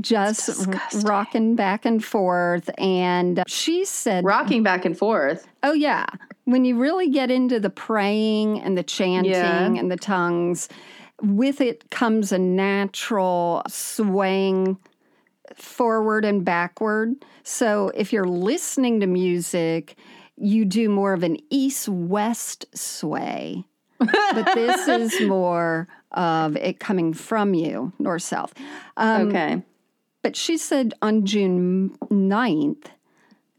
[0.01, 0.67] just
[1.05, 5.47] rocking back and forth and she said Rocking back and forth.
[5.63, 6.07] Oh, yeah.
[6.45, 9.73] When you really get into the praying and the chanting Yeah.
[9.75, 10.69] and the tongues,
[11.23, 14.77] with it comes a natural swaying
[15.55, 17.15] forward and backward.
[17.45, 19.97] So if you're listening to music,
[20.43, 23.65] you do more of an east west sway.
[23.99, 28.53] but this is more of it coming from you, north south.
[28.97, 29.63] Um, okay.
[30.23, 32.87] but she said on June 9th,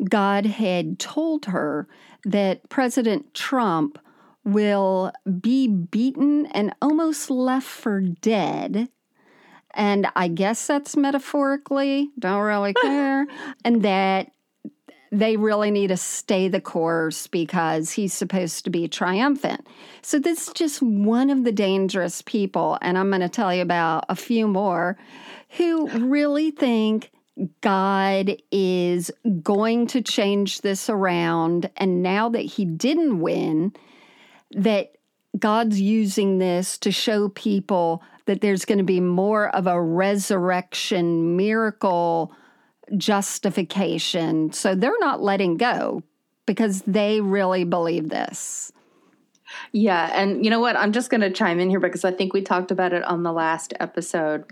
[0.09, 1.87] God had told her
[2.25, 3.97] that President Trump
[4.43, 8.89] will be beaten and almost left for dead.
[9.73, 13.25] And I guess that's metaphorically, don't really care.
[13.63, 14.31] and that
[15.13, 19.67] they really need to stay the course because he's supposed to be triumphant.
[20.01, 22.79] So, this is just one of the dangerous people.
[22.81, 24.97] And I'm going to tell you about a few more
[25.57, 27.11] who really think
[27.61, 31.69] God is going to change this around.
[31.77, 33.73] And now that he didn't win,
[34.51, 34.95] that
[35.37, 41.35] God's using this to show people that there's going to be more of a resurrection
[41.35, 42.33] miracle
[42.97, 44.51] justification.
[44.53, 46.03] So they're not letting go
[46.45, 48.71] because they really believe this.
[49.71, 50.75] Yeah, and you know what?
[50.75, 53.23] I'm just going to chime in here because I think we talked about it on
[53.23, 54.45] the last episode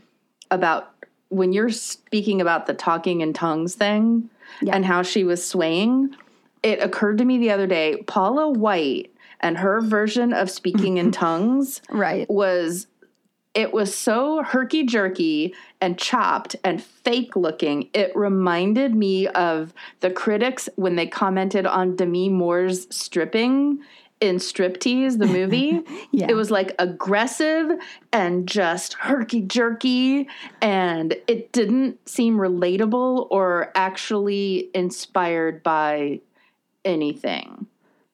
[0.52, 0.94] about
[1.30, 4.30] when you're speaking about the talking in tongues thing
[4.62, 4.76] Yeah.
[4.76, 6.15] and how she was swaying.
[6.62, 11.12] It occurred to me the other day, Paula White and her version of speaking in
[11.24, 12.30] tongues Right.
[12.30, 12.88] was
[13.54, 17.89] it was so herky jerky and chopped and fake looking.
[17.94, 23.80] It reminded me of the critics when they commented on Demi Moore's stripping
[24.22, 25.82] in Striptease, the movie.
[26.13, 26.28] Yeah.
[26.30, 27.72] It was like aggressive
[28.12, 30.28] and just herky jerky,
[30.62, 36.20] and it didn't seem relatable or actually inspired by
[36.84, 37.65] anything.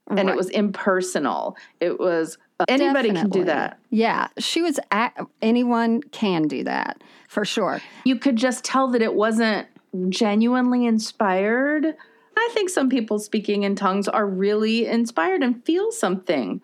[0.10, 1.58] And it was impersonal.
[1.80, 3.80] It was uh, anybody can do that.
[3.90, 4.28] Yeah.
[4.38, 7.82] She was at, anyone can do that for sure.
[8.06, 9.68] you could just tell that it wasn't
[10.10, 11.96] genuinely inspired.
[12.36, 16.62] I think some people speaking in tongues are really inspired and feel something.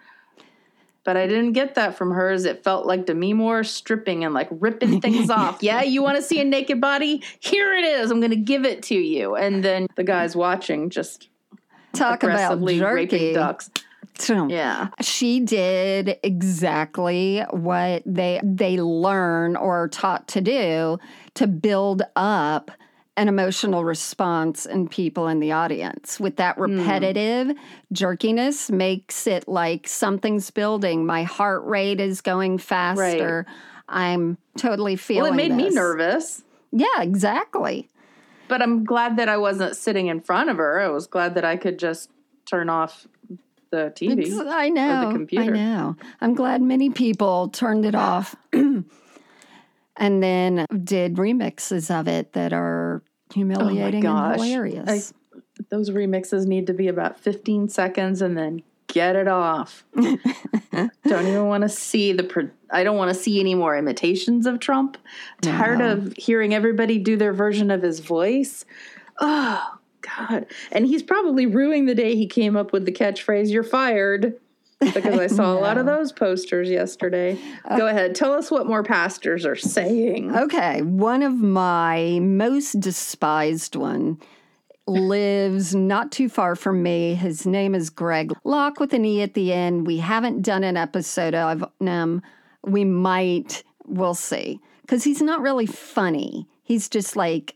[1.04, 2.46] But I didn't get that from hers.
[2.46, 5.62] It felt like Demi Moore stripping and like ripping things off.
[5.62, 7.22] Yeah, you want to see a naked body?
[7.40, 8.10] Here it is.
[8.10, 9.36] I'm going to give it to you.
[9.36, 11.28] And then the guys watching just
[11.94, 12.80] Talk about jerky.
[12.82, 13.70] raping ducks.
[14.18, 14.90] So, Yeah.
[15.02, 21.00] She did exactly what they they learn or are taught to do
[21.36, 22.72] to build up
[23.16, 26.20] an emotional response in people in the audience.
[26.20, 26.64] With that Hmm.
[26.64, 27.56] repetitive
[27.92, 31.06] jerkiness makes it like something's building.
[31.06, 33.46] My heart rate is going faster.
[33.88, 36.44] I'm totally feeling Well, it made me nervous.
[36.72, 37.90] Yeah, exactly.
[38.48, 40.80] But I'm glad that I wasn't sitting in front of her.
[40.80, 42.10] I was glad that I could just
[42.46, 43.08] turn off
[43.74, 44.20] the TV.
[44.28, 45.10] Ex- I know.
[45.12, 45.44] computer.
[45.54, 45.96] I know.
[46.22, 48.86] I'm glad many people turned it off and
[49.98, 54.36] then did remixes of it that are oh humiliating and gosh.
[54.36, 55.14] hilarious.
[55.70, 59.84] Those remixes need to be about 15 seconds and then get it off.
[59.96, 62.52] don't even want to see the.
[62.70, 64.98] I don't want to see any more imitations of Trump.
[65.42, 65.94] Tired No.
[65.94, 68.66] of hearing everybody do their version of his voice.
[69.20, 69.80] Oh
[70.18, 70.46] God!
[70.72, 74.40] And he's probably ruining the day he came up with the catchphrase "You're fired."
[74.80, 77.40] Because I saw a lot of those posters yesterday.
[77.64, 80.36] Uh, Go ahead, tell us what more pastors are saying.
[80.36, 84.20] Okay, one of my most despised one
[84.88, 87.16] lives not too far from me.
[87.16, 89.88] His name is Greg Locke with an E at the end.
[89.88, 92.22] We haven't done an episode of him.
[92.64, 94.60] We might, we'll see.
[94.82, 96.48] Because he's not really funny.
[96.64, 97.56] He's just like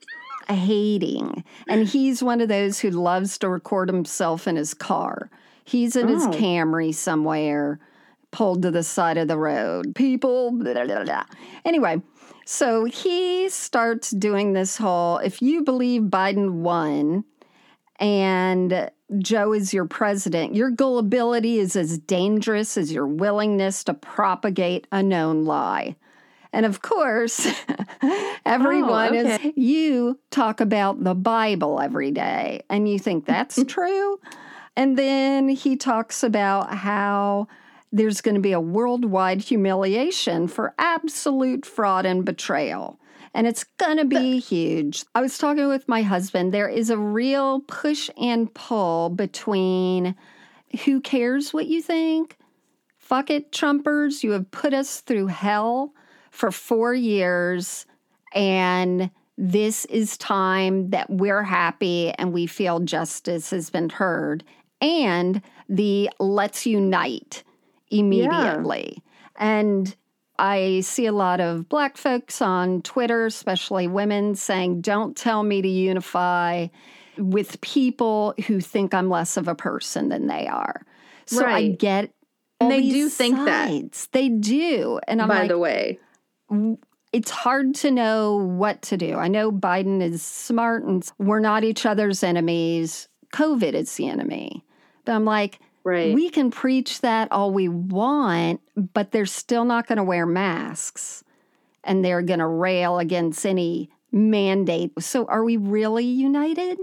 [0.54, 1.44] hating.
[1.68, 5.30] And he's one of those who loves to record himself in his car.
[5.64, 6.32] He's in his Oh.
[6.32, 7.80] Camry somewhere
[8.32, 9.96] pulled to the side of the road.
[9.96, 11.24] People, blah, blah, blah.
[11.66, 12.02] Anyway,
[12.46, 17.24] so he starts doing this whole if you believe Biden won
[18.00, 24.88] and Joe is your president, your gullibility is as dangerous as your willingness to propagate
[24.92, 25.96] a known lie.
[26.54, 27.48] And of course,
[28.46, 29.48] everyone Oh, okay.
[29.50, 34.20] is, you talk about the Bible every day and you think that's true.
[34.76, 37.48] And then he talks about how
[37.92, 43.00] there's going to be a worldwide humiliation for absolute fraud and betrayal.
[43.34, 45.04] And it's going to be huge.
[45.14, 46.54] I was talking with my husband.
[46.54, 50.16] There is a real push and pull between
[50.86, 52.38] who cares what you think?
[52.98, 54.24] Fuck it, Trumpers.
[54.24, 55.94] You have put us through hell
[56.38, 57.86] for four years.
[58.34, 64.43] And this is time that we're happy and we feel justice has been heard.
[64.80, 67.43] And the let's unite
[67.89, 69.02] immediately.
[69.36, 69.95] And
[70.38, 75.63] I see a lot of black folks on Twitter, especially women, saying, Don't tell me
[75.63, 76.67] to unify
[77.17, 80.86] with people who think I'm less of a person than they are.
[81.26, 81.80] So I Right.
[81.80, 82.12] get.
[82.60, 83.69] And they do think that.
[83.69, 84.10] sides.
[84.12, 85.00] They do.
[85.08, 86.00] And I'm By like, the way,
[87.14, 89.16] it's hard to know what to do.
[89.16, 93.08] I know Biden is smart and we're not each other's enemies.
[93.34, 94.64] COVID is the enemy.
[95.06, 96.14] But I'm like, right?
[96.14, 101.24] we can preach that all we want, but they're still not going to wear masks
[101.84, 104.92] and they're going to rail against any mandate.
[105.00, 106.78] So are we really united?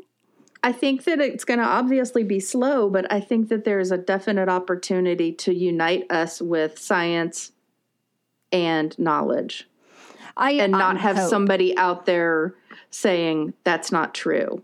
[0.62, 3.98] I think that it's going to obviously be slow, but I think that there's a
[3.98, 7.52] definite opportunity to unite us with science
[8.54, 9.68] and knowledge
[10.36, 11.30] I and not I have hope.
[11.30, 12.54] somebody out there
[12.90, 14.62] saying that's not true.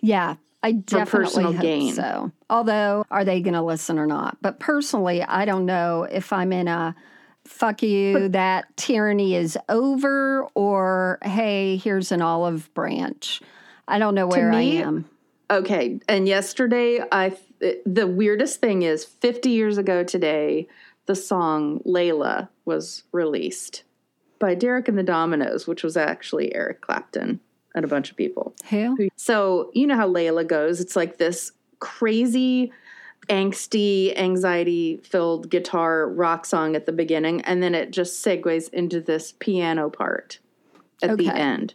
[0.00, 1.94] Yeah, I definitely hope gain.
[1.94, 2.32] so.
[2.48, 4.38] Although, are they going to listen or not?
[4.40, 6.94] But personally, I don't know if I'm in a
[7.44, 13.40] fuck you, that tyranny is over, or hey, here's an olive branch.
[13.88, 15.08] I don't know where me, I am.
[15.50, 17.36] Okay, and yesterday I
[17.84, 20.66] the weirdest thing is 50 years ago today
[21.06, 23.84] the song Layla was released
[24.38, 27.40] by Derek and the Dominos, which was actually Eric Clapton
[27.74, 28.54] and a bunch of people.
[28.70, 29.08] Who?
[29.16, 30.80] So, you know how Layla goes.
[30.80, 32.72] It's like this crazy,
[33.28, 39.00] angsty, anxiety filled guitar rock song at the beginning, and then it just segues into
[39.00, 40.38] this piano part
[41.02, 41.74] at the end.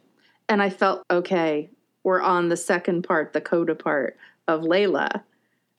[0.49, 1.69] And I felt, okay,
[2.03, 5.23] we're on the second part, the coda part of Layla.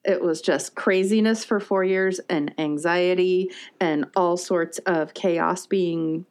[0.06, 6.26] It was just craziness for four years and anxiety and all sorts of chaos being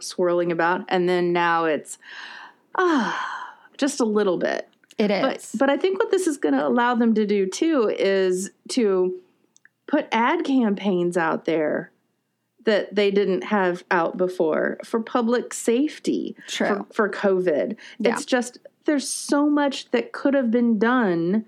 [0.00, 0.84] swirling about.
[0.88, 1.98] And then now it's,
[2.76, 4.68] ah, just a little bit.
[4.98, 5.22] It is.
[5.52, 8.50] But but I think what this is going to allow them to do too is
[8.70, 9.20] to
[9.86, 11.90] put ad campaigns out there
[12.64, 16.86] that they didn't have out before for public safety True.
[16.90, 17.76] for, for COVID.
[17.98, 18.12] Yeah.
[18.12, 21.44] It's just there's so much that could have been done.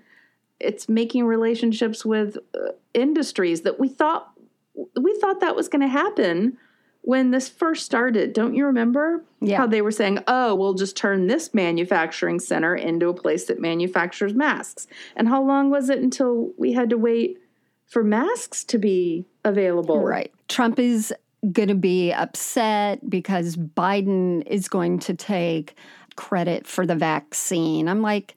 [0.59, 4.31] It's making relationships with uh, industries that we thought
[4.99, 6.57] we thought that was going to happen
[7.01, 8.31] when this first started.
[8.33, 9.57] Don't you remember Yeah.
[9.57, 13.59] how they were saying, "Oh, we'll just turn this manufacturing center into a place that
[13.59, 17.39] manufactures masks." And how long was it until we had to wait
[17.87, 20.03] for masks to be available?
[20.03, 20.31] Right.
[20.47, 21.13] Trump is
[21.51, 25.75] going to be upset because Biden is going to take
[26.15, 27.87] credit for the vaccine.
[27.87, 28.35] I'm like,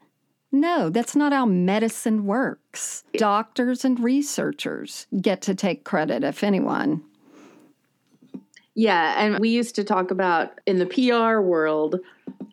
[0.53, 3.05] no, that's not how medicine works.
[3.15, 7.03] Doctors and researchers get to take credit, if anyone.
[8.75, 12.01] Yeah, and we used to talk about in the PR world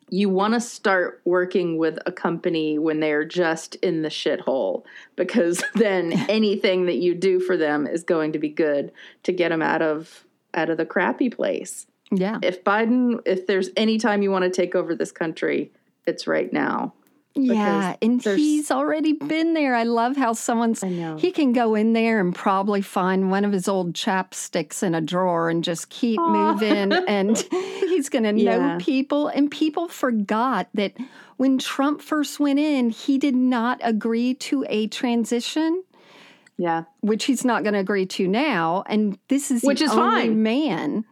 [0.10, 4.84] you want to start working with a company when they're just in the shithole
[5.16, 8.92] because then anything that you do for them is going to be good
[9.24, 11.86] to get them out of out of the crappy place.
[12.10, 12.40] Yeah.
[12.42, 15.72] If Biden, if there's any time you want to take over this country,
[16.06, 16.94] it's right now.
[17.46, 19.76] Yeah, and he's already been there.
[19.76, 23.68] I love how someone's he can go in there and probably find one of his
[23.68, 26.54] old chapsticks in a drawer and just keep Aw.
[26.54, 30.94] moving and he's going to know people and people forgot that
[31.38, 35.84] when Trump first went in, he did not agree to a transition
[36.58, 36.84] Yeah.
[37.02, 38.84] which he's not going to agree to now.
[38.88, 40.42] And this is Which the is only fine.
[40.44, 41.06] man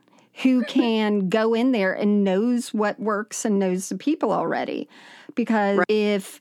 [0.43, 4.89] who can go in there and knows what works and knows the people already.
[5.35, 6.39] Because if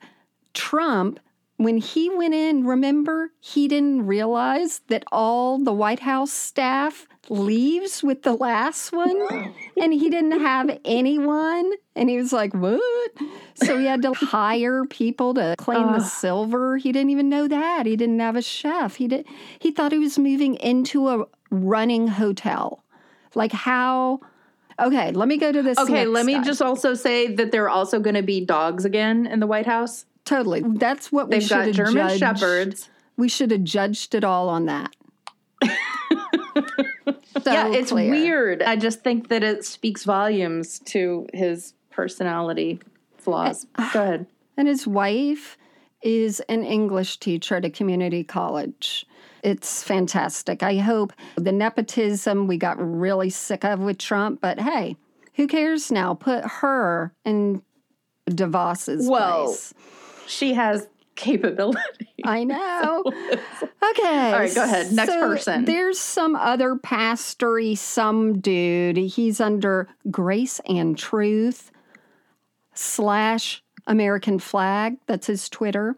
[0.55, 1.21] Trump,
[1.57, 8.03] when he went in, remember, he didn't realize that all the White House staff leaves
[8.03, 9.55] with the last one?
[9.81, 11.73] And he didn't have anyone?
[11.97, 12.81] And he was like what?
[13.55, 16.77] So he had to hire people to clean the silver?
[16.77, 17.87] He didn't even know that.
[17.87, 18.97] He didn't have a chef.
[18.97, 19.27] He did
[19.59, 22.85] he thought he was moving into a running hotel.
[23.35, 24.21] Like how
[24.81, 26.43] okay let me go to this Okay, let me guy.
[26.45, 29.67] just also say that there are also going to be dogs again in the White
[29.67, 30.07] House.
[30.25, 32.19] totally that's what we They've should got have German judged.
[32.41, 32.89] shepherds.
[33.17, 34.95] we should have judged it all on that
[37.43, 38.11] So yeah, it's clear.
[38.11, 38.63] weird.
[38.63, 42.81] I just think that it speaks volumes to his personality
[43.19, 43.67] flaws.
[43.79, 44.27] Eh, go ahead.
[44.57, 45.59] And his wife
[46.01, 49.05] is an English teacher at a community college.
[49.45, 50.63] It's fantastic.
[50.63, 54.97] I hope the nepotism we got really sick of with Trump, but hey,
[55.35, 56.15] who cares now?
[56.15, 57.63] Put her in
[58.31, 59.45] DeVos's Whoa.
[59.45, 59.75] place.
[60.27, 61.79] She has capability.
[62.25, 63.05] I know.
[63.91, 64.33] Okay.
[64.33, 64.93] All right, go ahead.
[64.93, 65.67] Next so person.
[65.67, 68.97] There's some other pastory, some dude.
[68.97, 71.71] He's under Grace and Truth
[72.73, 74.97] slash American flag.
[75.07, 75.97] That's his Twitter.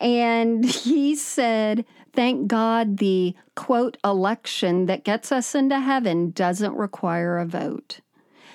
[0.00, 1.84] And he said,
[2.14, 8.00] Thank God the quote election that gets us into heaven doesn't require a vote.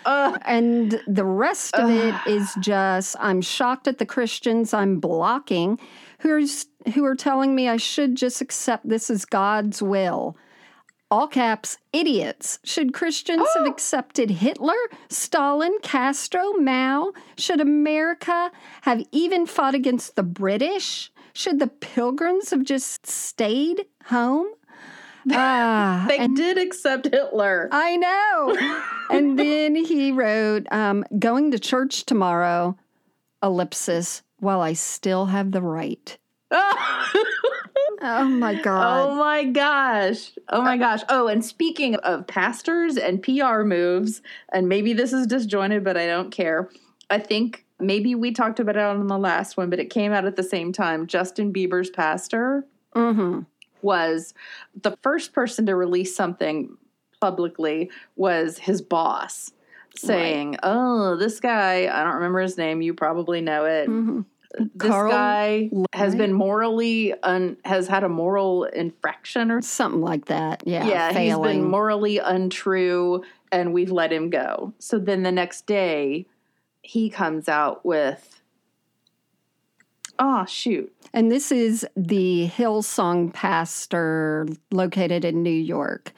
[0.05, 0.41] Ugh.
[0.45, 5.77] And the rest of it is just I'm shocked at the Christians I'm blocking
[6.19, 10.37] who's who are telling me I should just accept this is God's will.
[11.11, 12.59] All caps, idiots.
[12.63, 14.75] Should Christians have accepted Hitler,
[15.09, 17.13] Stalin, Castro, Mao?
[17.35, 18.51] Should America
[18.81, 21.11] have even fought against the British?
[21.33, 24.47] Should the pilgrims have just stayed home?
[25.31, 27.67] Ah, They did accept Hitler.
[27.71, 28.57] I know.
[29.11, 32.77] and then he wrote, um, going to church tomorrow,
[33.43, 36.17] ellipsis, while I still have the right.
[38.01, 39.07] Oh my god.
[39.09, 40.31] Oh my gosh.
[40.49, 41.01] Oh my gosh.
[41.09, 44.21] Oh, and speaking of pastors and PR moves,
[44.53, 46.69] and maybe this is disjointed, but I don't care.
[47.09, 50.25] I think maybe we talked about it on the last one, but it came out
[50.25, 51.07] at the same time.
[51.07, 53.41] Justin Bieber's pastor hmm
[53.81, 54.33] was
[54.81, 56.75] the first person to release something
[57.21, 59.53] publicly was his boss
[59.95, 63.85] saying, "Oh, this guy, I don't remember his name, you probably know it.
[63.87, 64.21] hmm
[64.57, 70.25] This Carl guy has been morally un, has had a moral infraction or Something like
[70.25, 70.63] that.
[70.65, 70.87] Yeah.
[70.87, 74.73] yeah, he's been morally untrue and we've let him go.
[74.79, 76.25] So then the next day
[76.81, 78.41] he comes out with
[80.17, 80.91] Oh shoot.
[81.13, 86.11] and this is the Hillsong pastor located in New York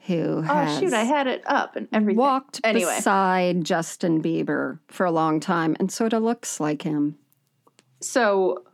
[0.00, 2.18] who Oh shoot, I had it up and everything.
[2.18, 2.94] walked Anyway.
[2.96, 7.16] beside Justin Bieber for a long time and sort of looks like him.
[8.06, 8.64] So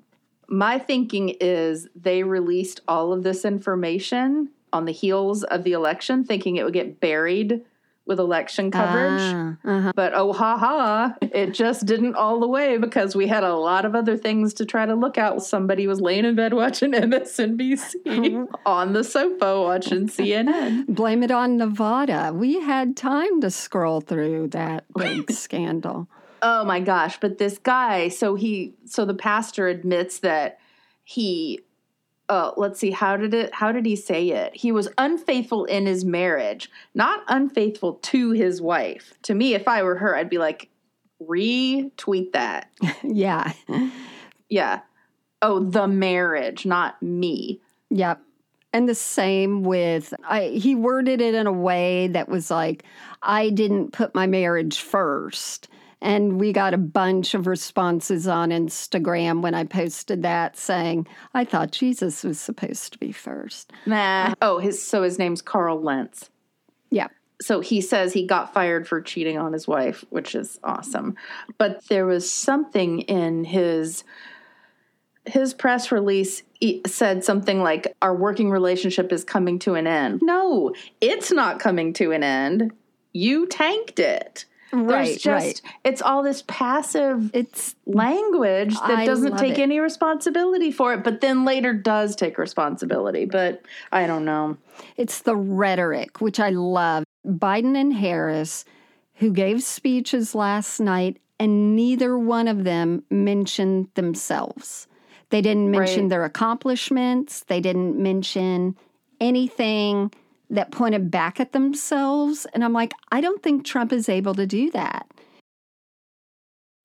[0.48, 6.24] my thinking is they released all of this information on the heels of the election,
[6.24, 7.62] thinking it would get buried
[8.04, 9.20] with election coverage.
[9.20, 9.92] Ah, uh-huh.
[9.94, 13.84] But oh ha ha, it just didn't all the way because we had a lot
[13.84, 15.40] of other things to try to look at.
[15.42, 20.86] Somebody was laying in bed watching MSNBC on the sofa watching CNN.
[20.86, 22.32] Blame it on Nevada.
[22.34, 26.08] We had time to scroll through that big scandal.
[26.42, 30.58] Oh my gosh, but this guy, so he so the pastor admits that
[31.04, 31.60] he
[32.28, 34.54] uh let's see how did it how did he say it?
[34.56, 39.14] He was unfaithful in his marriage, not unfaithful to his wife.
[39.22, 40.68] To me if I were her I'd be like
[41.22, 42.70] retweet that.
[43.04, 43.52] yeah.
[44.48, 44.80] Yeah.
[45.40, 47.60] Oh, the marriage, not me.
[47.90, 48.20] Yep.
[48.72, 52.84] And the same with I he worded it in a way that was like
[53.22, 55.68] I didn't put my marriage first.
[56.02, 61.44] And we got a bunch of responses on Instagram when I posted that saying, I
[61.44, 63.72] thought Jesus was supposed to be first.
[63.86, 64.30] Nah.
[64.30, 66.28] Uh, oh, his so his name's Carl Lentz.
[66.90, 67.06] Yeah.
[67.40, 71.16] so he says he got fired for cheating on his wife, which is awesome.
[71.56, 74.04] But there was something in his
[75.24, 76.42] his press release
[76.86, 80.20] said something like our working relationship is coming to an end.
[80.22, 82.72] No, it's not coming to an end.
[83.12, 84.46] You tanked it.
[84.72, 85.72] Right, There's just right.
[85.84, 89.62] it's all this passive It's language that I doesn't take it.
[89.62, 93.26] any responsibility for it, but then later does take responsibility.
[93.26, 93.62] But
[93.92, 94.56] I don't know.
[94.96, 97.04] It's the rhetoric, which I love.
[97.26, 98.64] Biden and Harris,
[99.16, 104.86] who gave speeches last night, and neither one of them mentioned themselves.
[105.28, 106.08] They didn't mention Right.
[106.10, 108.76] their accomplishments, they didn't mention
[109.20, 110.12] anything
[110.52, 112.46] that pointed back at themselves.
[112.54, 115.06] And I'm like, I don't think Trump is able to do that.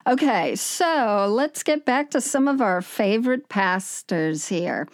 [0.06, 4.88] Okay, so let's get back to some of our favorite pastors here.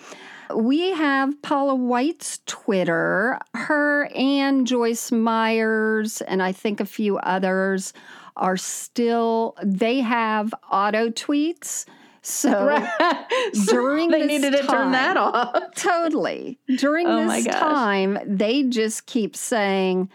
[0.55, 3.39] We have Paula White's Twitter.
[3.55, 7.93] Her and Joyce Myers, and I think a few others,
[8.37, 11.87] are still, they have auto tweets.
[12.25, 12.51] So
[13.67, 15.63] during they this needed to turn that time- off.
[15.77, 16.59] totally.
[16.79, 20.09] During Oh this time, they just keep saying,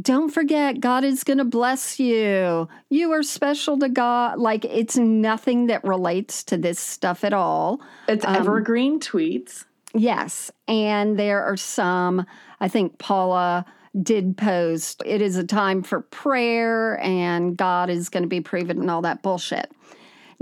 [0.00, 2.68] don't forget, God is going to bless you.
[2.88, 4.38] You are special to God.
[4.38, 7.80] Like it's nothing that relates to this stuff at all.
[8.08, 9.64] It's Um, evergreen tweets.
[9.94, 10.50] Yes.
[10.68, 12.24] And there are some,
[12.60, 13.66] I think Paula
[14.00, 18.80] did post, it is a time for prayer and God is going to be proven
[18.80, 19.70] and all that bullshit.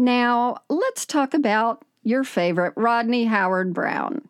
[0.01, 4.27] Now, let's talk about your favorite, Rodney Howard-Browne.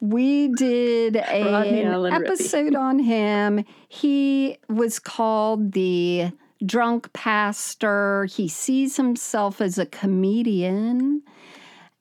[0.00, 3.64] we did a, an episode on him.
[3.88, 6.32] He was called the
[6.66, 8.24] drunk pastor.
[8.24, 11.22] He sees himself as a comedian.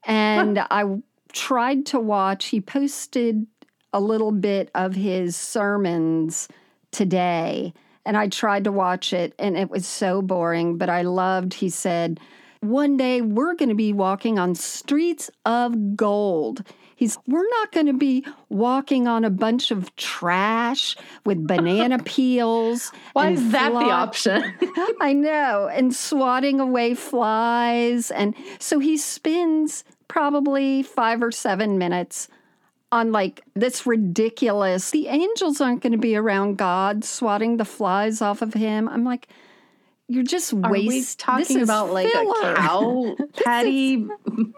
[0.04, 1.04] And I
[1.34, 3.46] tried to watch, he posted
[3.94, 6.48] a little bit of his sermons
[6.90, 7.76] today.
[8.08, 10.80] And I tried to watch it, and it was so boring.
[10.80, 12.20] But I loved, he said,
[12.62, 16.64] one day we're going to be walking on streets of gold.
[16.96, 20.96] He's, we're not going to be walking on a bunch of trash
[21.26, 22.92] with banana peels.
[23.14, 24.54] Why is that the option?
[25.02, 28.12] I know, and swatting away flies.
[28.12, 32.28] And so he spends probably five or seven minutes
[32.92, 34.92] on like this ridiculous.
[34.92, 38.88] The angels aren't going to be around God swatting the flies off of him.
[38.88, 39.28] I'm like,
[40.12, 40.88] you're just Are waste.
[40.88, 42.52] we this talking is about like filler.
[42.52, 44.08] a cow patty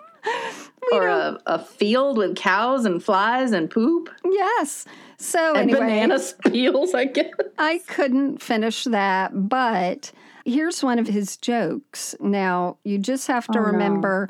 [0.91, 4.85] or a, a field with cows and flies and poop Yes.
[5.17, 6.93] So and anyway, banana peels?
[6.93, 7.29] I guess.
[7.57, 10.11] I couldn't finish that, but
[10.45, 12.15] here's one of his jokes.
[12.19, 13.67] Now, you just have to Oh, no.
[13.71, 14.29] remember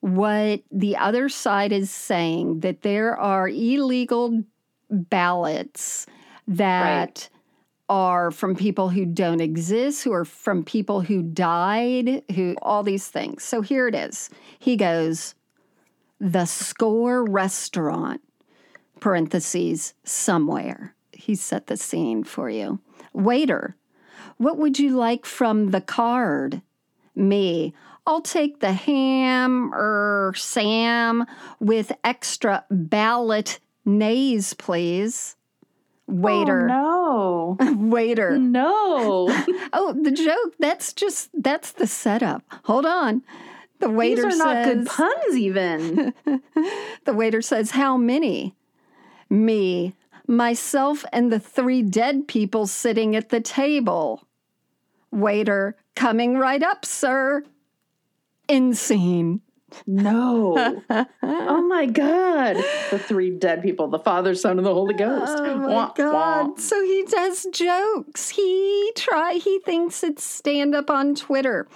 [0.00, 4.42] what the other side is saying that there are illegal
[4.90, 6.06] ballots
[6.46, 7.28] that
[7.88, 13.08] are from people who don't exist, who are from people who died, who all these
[13.08, 13.44] things.
[13.44, 14.30] So here it is.
[14.58, 15.34] He goes,
[16.18, 18.22] The Score Restaurant
[19.00, 20.94] parentheses somewhere.
[21.12, 22.80] He set the scene for you.
[23.12, 23.76] Waiter,
[24.38, 26.62] what would you like from the card?
[27.14, 27.74] Me,
[28.06, 31.26] I'll take the ham or Sam
[31.60, 35.36] with extra ballot nays, please.
[36.06, 38.38] Waiter, Oh, waiter.
[38.38, 39.26] no.
[39.28, 39.44] No.
[39.72, 40.54] Oh, the joke.
[40.58, 42.42] That's just that's the setup.
[42.64, 43.22] Hold on.
[43.80, 46.14] The waiter These are not good puns, even.
[47.04, 48.54] the waiter says, How many?
[49.28, 49.94] Me,
[50.28, 54.22] myself, and the three dead people sitting at the table.
[55.10, 57.42] Waiter, coming right up, sir.
[58.46, 59.40] In scene.
[59.86, 60.82] No.
[61.22, 62.56] oh my God.
[62.90, 65.32] The three dead people the Father, Son, and the Holy Ghost.
[65.36, 66.48] Oh my Wah, god.
[66.48, 66.54] wah.
[66.56, 68.30] So he does jokes.
[68.30, 71.66] He try he thinks it's stand up on Twitter.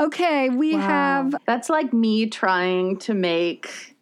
[0.00, 3.96] Okay, we have That's like me trying to make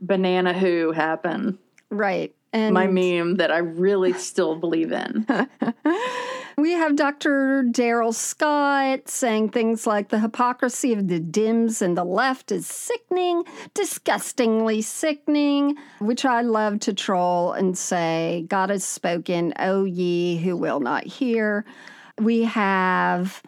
[0.00, 1.58] Banana Who happen.
[1.90, 2.34] right.
[2.52, 5.26] And My meme that I really still believe in.
[6.56, 7.64] We have Dr.
[7.64, 13.44] Darrell Scott saying things like the hypocrisy of the Dims and the left is sickening,
[13.74, 20.56] disgustingly sickening, which I love to troll and say, God has spoken, O ye who
[20.56, 21.64] will not hear.
[22.20, 23.42] We have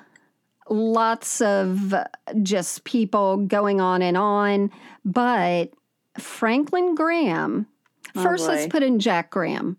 [0.68, 1.94] lots of
[2.42, 4.72] just people going on and on,
[5.04, 5.70] but
[6.18, 7.66] Franklin Graham,
[8.16, 9.76] Oh, first let's put in Jack Graham,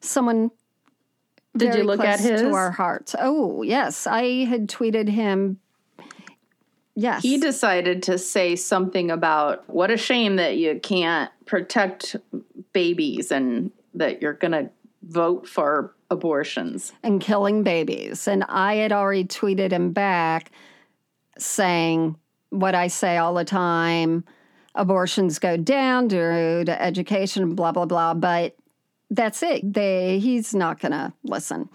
[0.00, 0.50] someone
[1.58, 2.40] Did you very look at his?
[2.40, 3.14] to our hearts.
[3.18, 4.06] Oh, yes.
[4.06, 5.58] I had tweeted him.
[6.94, 7.22] Yes.
[7.22, 12.16] He decided to say something about what a shame that you can't protect
[12.72, 14.70] babies and that you're going to
[15.02, 16.92] vote for abortions.
[17.02, 18.26] and killing babies.
[18.26, 20.50] And I had already tweeted him back
[21.38, 22.16] saying
[22.50, 24.24] what I say all the time
[24.74, 28.14] abortions go down due to education, blah, blah, blah.
[28.14, 28.56] But
[29.10, 29.72] that's it.
[29.72, 31.68] They, he's not going to listen.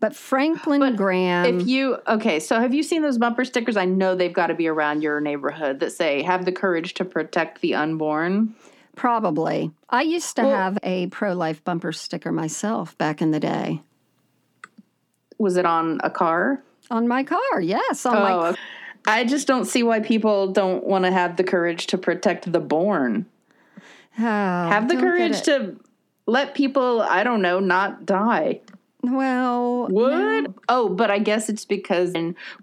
[0.00, 1.60] But Franklin Graham.
[1.60, 3.76] If you okay, so have you seen those bumper stickers?
[3.76, 7.04] I know they've got to be around your neighborhood that say "Have the courage to
[7.04, 8.54] protect the unborn."
[8.96, 9.70] Probably.
[9.90, 13.82] I used to have a pro life bumper sticker myself back in the day.
[15.38, 16.62] Was it on a car?
[16.90, 18.04] On my car, yes.
[18.04, 18.54] On my Oh,
[19.06, 22.60] I just don't see why people don't want to have the courage to protect the
[22.60, 23.26] born.
[24.18, 25.76] Oh, Have the courage to
[26.26, 28.60] let people, I don't know, not die.
[29.02, 30.54] Well, Would?
[30.68, 32.14] Oh, but I guess it's because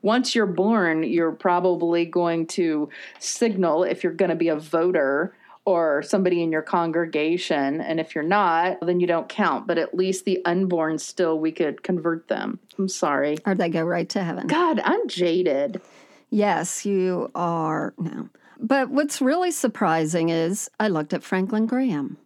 [0.02, 2.90] once you're born, you're probably going to
[3.20, 5.34] signal if you're going to be a voter
[5.66, 7.82] or somebody in your congregation.
[7.82, 9.68] And if you're not, then you don't count.
[9.68, 12.60] But at least the unborn still, we could convert them.
[12.78, 13.38] I'm sorry.
[13.46, 14.48] or they go right to heaven.
[14.48, 15.82] God, I'm jaded.
[16.30, 17.94] Yes, you are.
[17.98, 18.30] No.
[18.60, 22.18] But what's really surprising is I looked at Franklin Graham.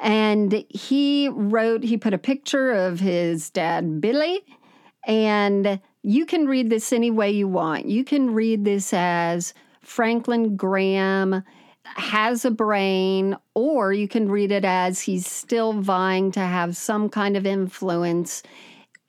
[0.00, 4.40] And he wrote, he put a picture of his dad, Billy.
[5.06, 7.86] And you can read this any way you want.
[7.86, 11.42] You can read this as Franklin Graham
[11.84, 17.08] has a brain, or you can read it as he's still vying to have some
[17.08, 18.42] kind of influence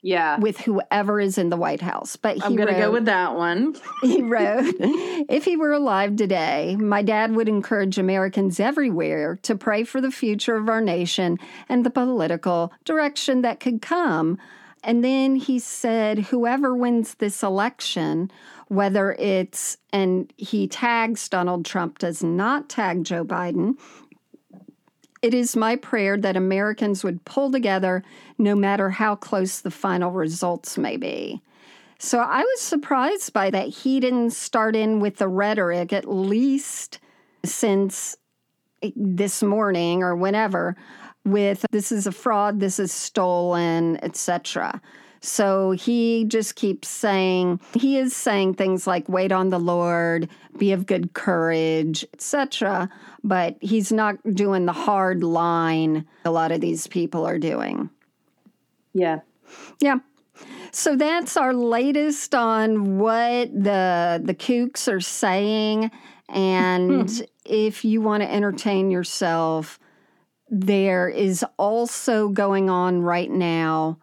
[0.02, 0.38] Yeah.
[0.40, 2.16] with whoever is in the White House.
[2.16, 3.76] But he I'm going to go with that one.
[4.02, 9.84] he wrote, If he were alive today, my dad would encourage Americans everywhere to pray
[9.84, 11.38] for the future of our nation
[11.68, 14.38] and the political direction that could come.
[14.84, 18.30] And then he said, Whoever wins this election,
[18.68, 23.76] whether it's, and he tags Donald Trump, does not tag Joe Biden.
[25.22, 28.02] It is my prayer that Americans would pull together
[28.38, 31.40] no matter how close the final results may be.
[31.98, 36.98] So I was surprised by that he didn't start in with the rhetoric, at least
[37.44, 38.16] since
[38.96, 40.76] this morning or whenever,
[41.24, 44.80] with this is a fraud, this is stolen, etc.
[45.24, 50.72] So he just keeps saying he is saying things like wait on the Lord, be
[50.72, 52.90] of good courage, etc.
[53.22, 57.88] But he's not doing the hard line a lot of these people are doing.
[58.94, 59.20] Yeah.
[59.80, 59.98] Yeah.
[60.72, 65.92] So that's our latest on what the the kooks are saying.
[66.30, 67.24] And hmm.
[67.44, 69.78] if you want to entertain yourself,
[70.48, 73.98] there is also going on right now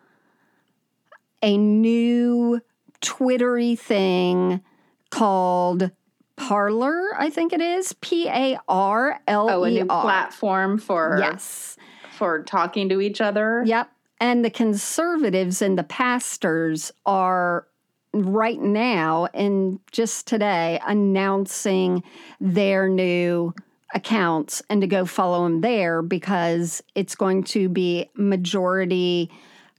[1.42, 2.62] a new
[3.02, 4.62] Twittery thing
[5.10, 5.92] called
[6.36, 7.94] Parler, I think it is.
[8.02, 11.78] P A R L Oh, a E new platform for Yes.
[12.18, 13.64] for talking to each other.
[13.66, 13.90] Yep.
[14.22, 17.66] And the conservatives and the pastors are
[18.14, 22.04] right now and just today announcing
[22.42, 23.54] their new
[23.94, 29.30] accounts and to go follow them there because it's going to be majority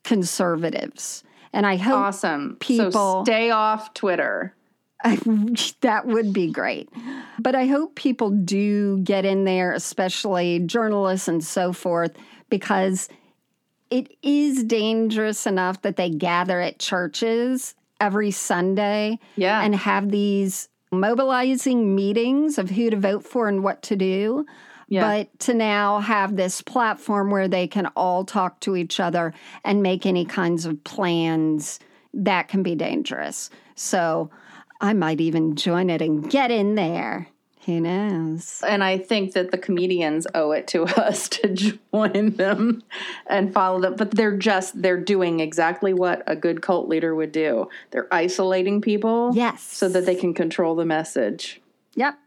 [0.04, 1.22] conservatives.
[1.53, 2.57] And I hope Awesome.
[2.61, 4.55] People- So stay off Twitter.
[5.80, 6.88] that would be great.
[7.38, 12.12] But I hope people do get in there, especially journalists and so forth,
[12.51, 13.09] because
[13.90, 19.62] it is dangerous enough that they gather at churches every Sunday Yeah.
[19.62, 24.44] and have these mobilizing meetings of who to vote for and what to do.
[24.91, 25.03] Yeah.
[25.24, 29.32] But to now have this platform where they can all talk to each other
[29.64, 31.78] and make any kinds of plans,
[32.12, 33.49] that can be dangerous.
[33.76, 34.30] So
[34.80, 37.28] I might even join it and get in there.
[37.66, 38.64] Who knows?
[38.66, 42.82] and I think that the comedians owe it to us to join them
[43.28, 43.95] and follow them.
[43.97, 47.68] But they're just they're doing exactly what a good cult leader would do.
[47.91, 49.62] They're isolating people, Yes.
[49.62, 51.61] so that they can control the message.
[51.97, 52.18] Yep.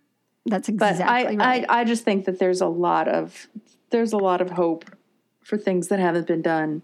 [0.46, 1.66] That's But exactly I, right.
[1.70, 3.48] I I just think that there's a lot of
[3.89, 4.86] there's a lot of hope
[5.41, 6.82] for things that haven't been done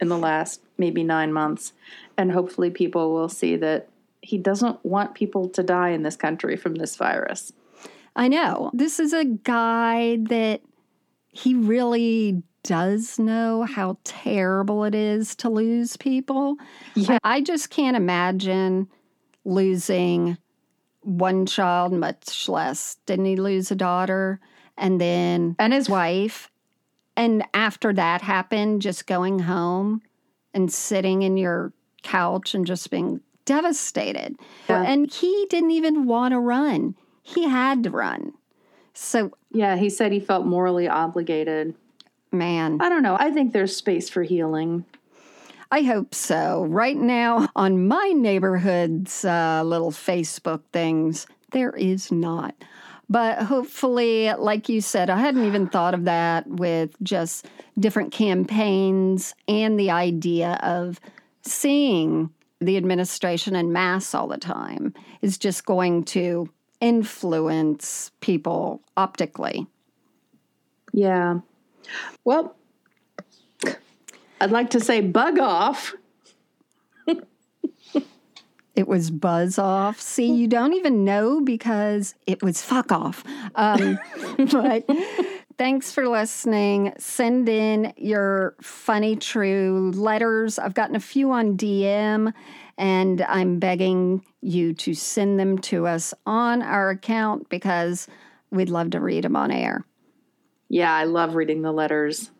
[0.00, 1.72] in the last maybe nine months,
[2.16, 3.88] and hopefully people will see that
[4.22, 7.52] he doesn't want people to die in this country from this virus.
[8.16, 8.70] I know.
[8.72, 10.62] This is a guy that
[11.30, 16.56] he really does know how terrible it is to lose people.
[16.94, 17.18] Yeah.
[17.22, 18.88] I just can't imagine
[19.44, 20.38] losing
[21.06, 22.96] one child, much less.
[23.06, 24.40] Didn't he lose a daughter
[24.76, 26.50] and then And his wife?
[27.16, 30.02] And after that happened, just going home
[30.52, 34.36] and sitting in your couch and just being devastated.
[34.68, 34.82] Yeah.
[34.82, 36.94] And he didn't even want to run.
[37.22, 38.32] He had to run.
[38.92, 41.74] So, Yeah, he said he felt morally obligated.
[42.32, 43.16] Man, I don't know.
[43.18, 44.84] I think there's space for healing.
[45.70, 46.64] I hope so.
[46.64, 52.54] Right now, on my neighborhood's uh, little Facebook things, there is not.
[53.08, 57.46] But hopefully, like you said, I hadn't even thought of that with just
[57.78, 61.00] different campaigns and the idea of
[61.42, 66.48] seeing the administration in mass all the time is just going to
[66.80, 69.66] influence people optically.
[70.92, 71.40] Yeah.
[72.24, 72.55] Well,
[74.40, 75.94] I'd like to say bug off.
[78.76, 79.98] It was buzz off.
[79.98, 83.24] See, you don't even know because it was fuck off.
[83.54, 83.98] Um,
[84.52, 84.86] but
[85.56, 86.92] thanks for listening.
[86.98, 90.58] Send in your funny, true letters.
[90.58, 92.34] I've gotten a few on DM,
[92.76, 98.06] and I'm begging you to send them to us on our account because
[98.50, 99.86] we'd love to read them on air.
[100.68, 102.30] Yeah, I love reading the letters.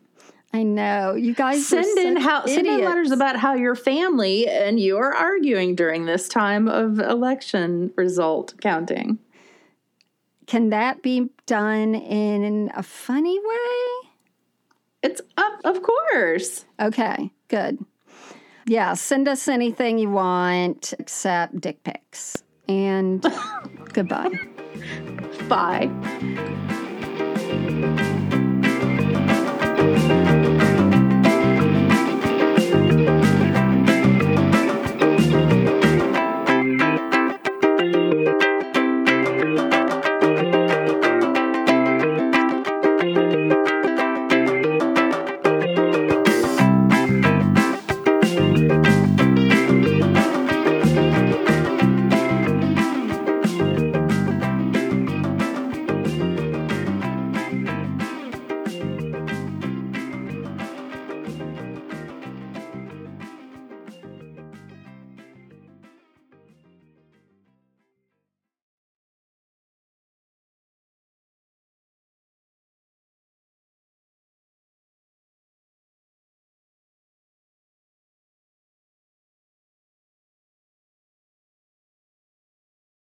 [0.57, 2.55] I know you guys send in how idiots.
[2.55, 6.97] send in letters about how your family and you are arguing during this time of
[6.97, 9.19] election result counting.
[10.47, 14.09] Can that be done in a funny way?
[15.03, 16.65] It's up, of course.
[16.79, 17.77] Okay, good.
[18.65, 22.41] Yeah, send us anything you want except dick pics.
[22.67, 23.23] And
[23.93, 24.31] goodbye.
[25.47, 25.91] Bye.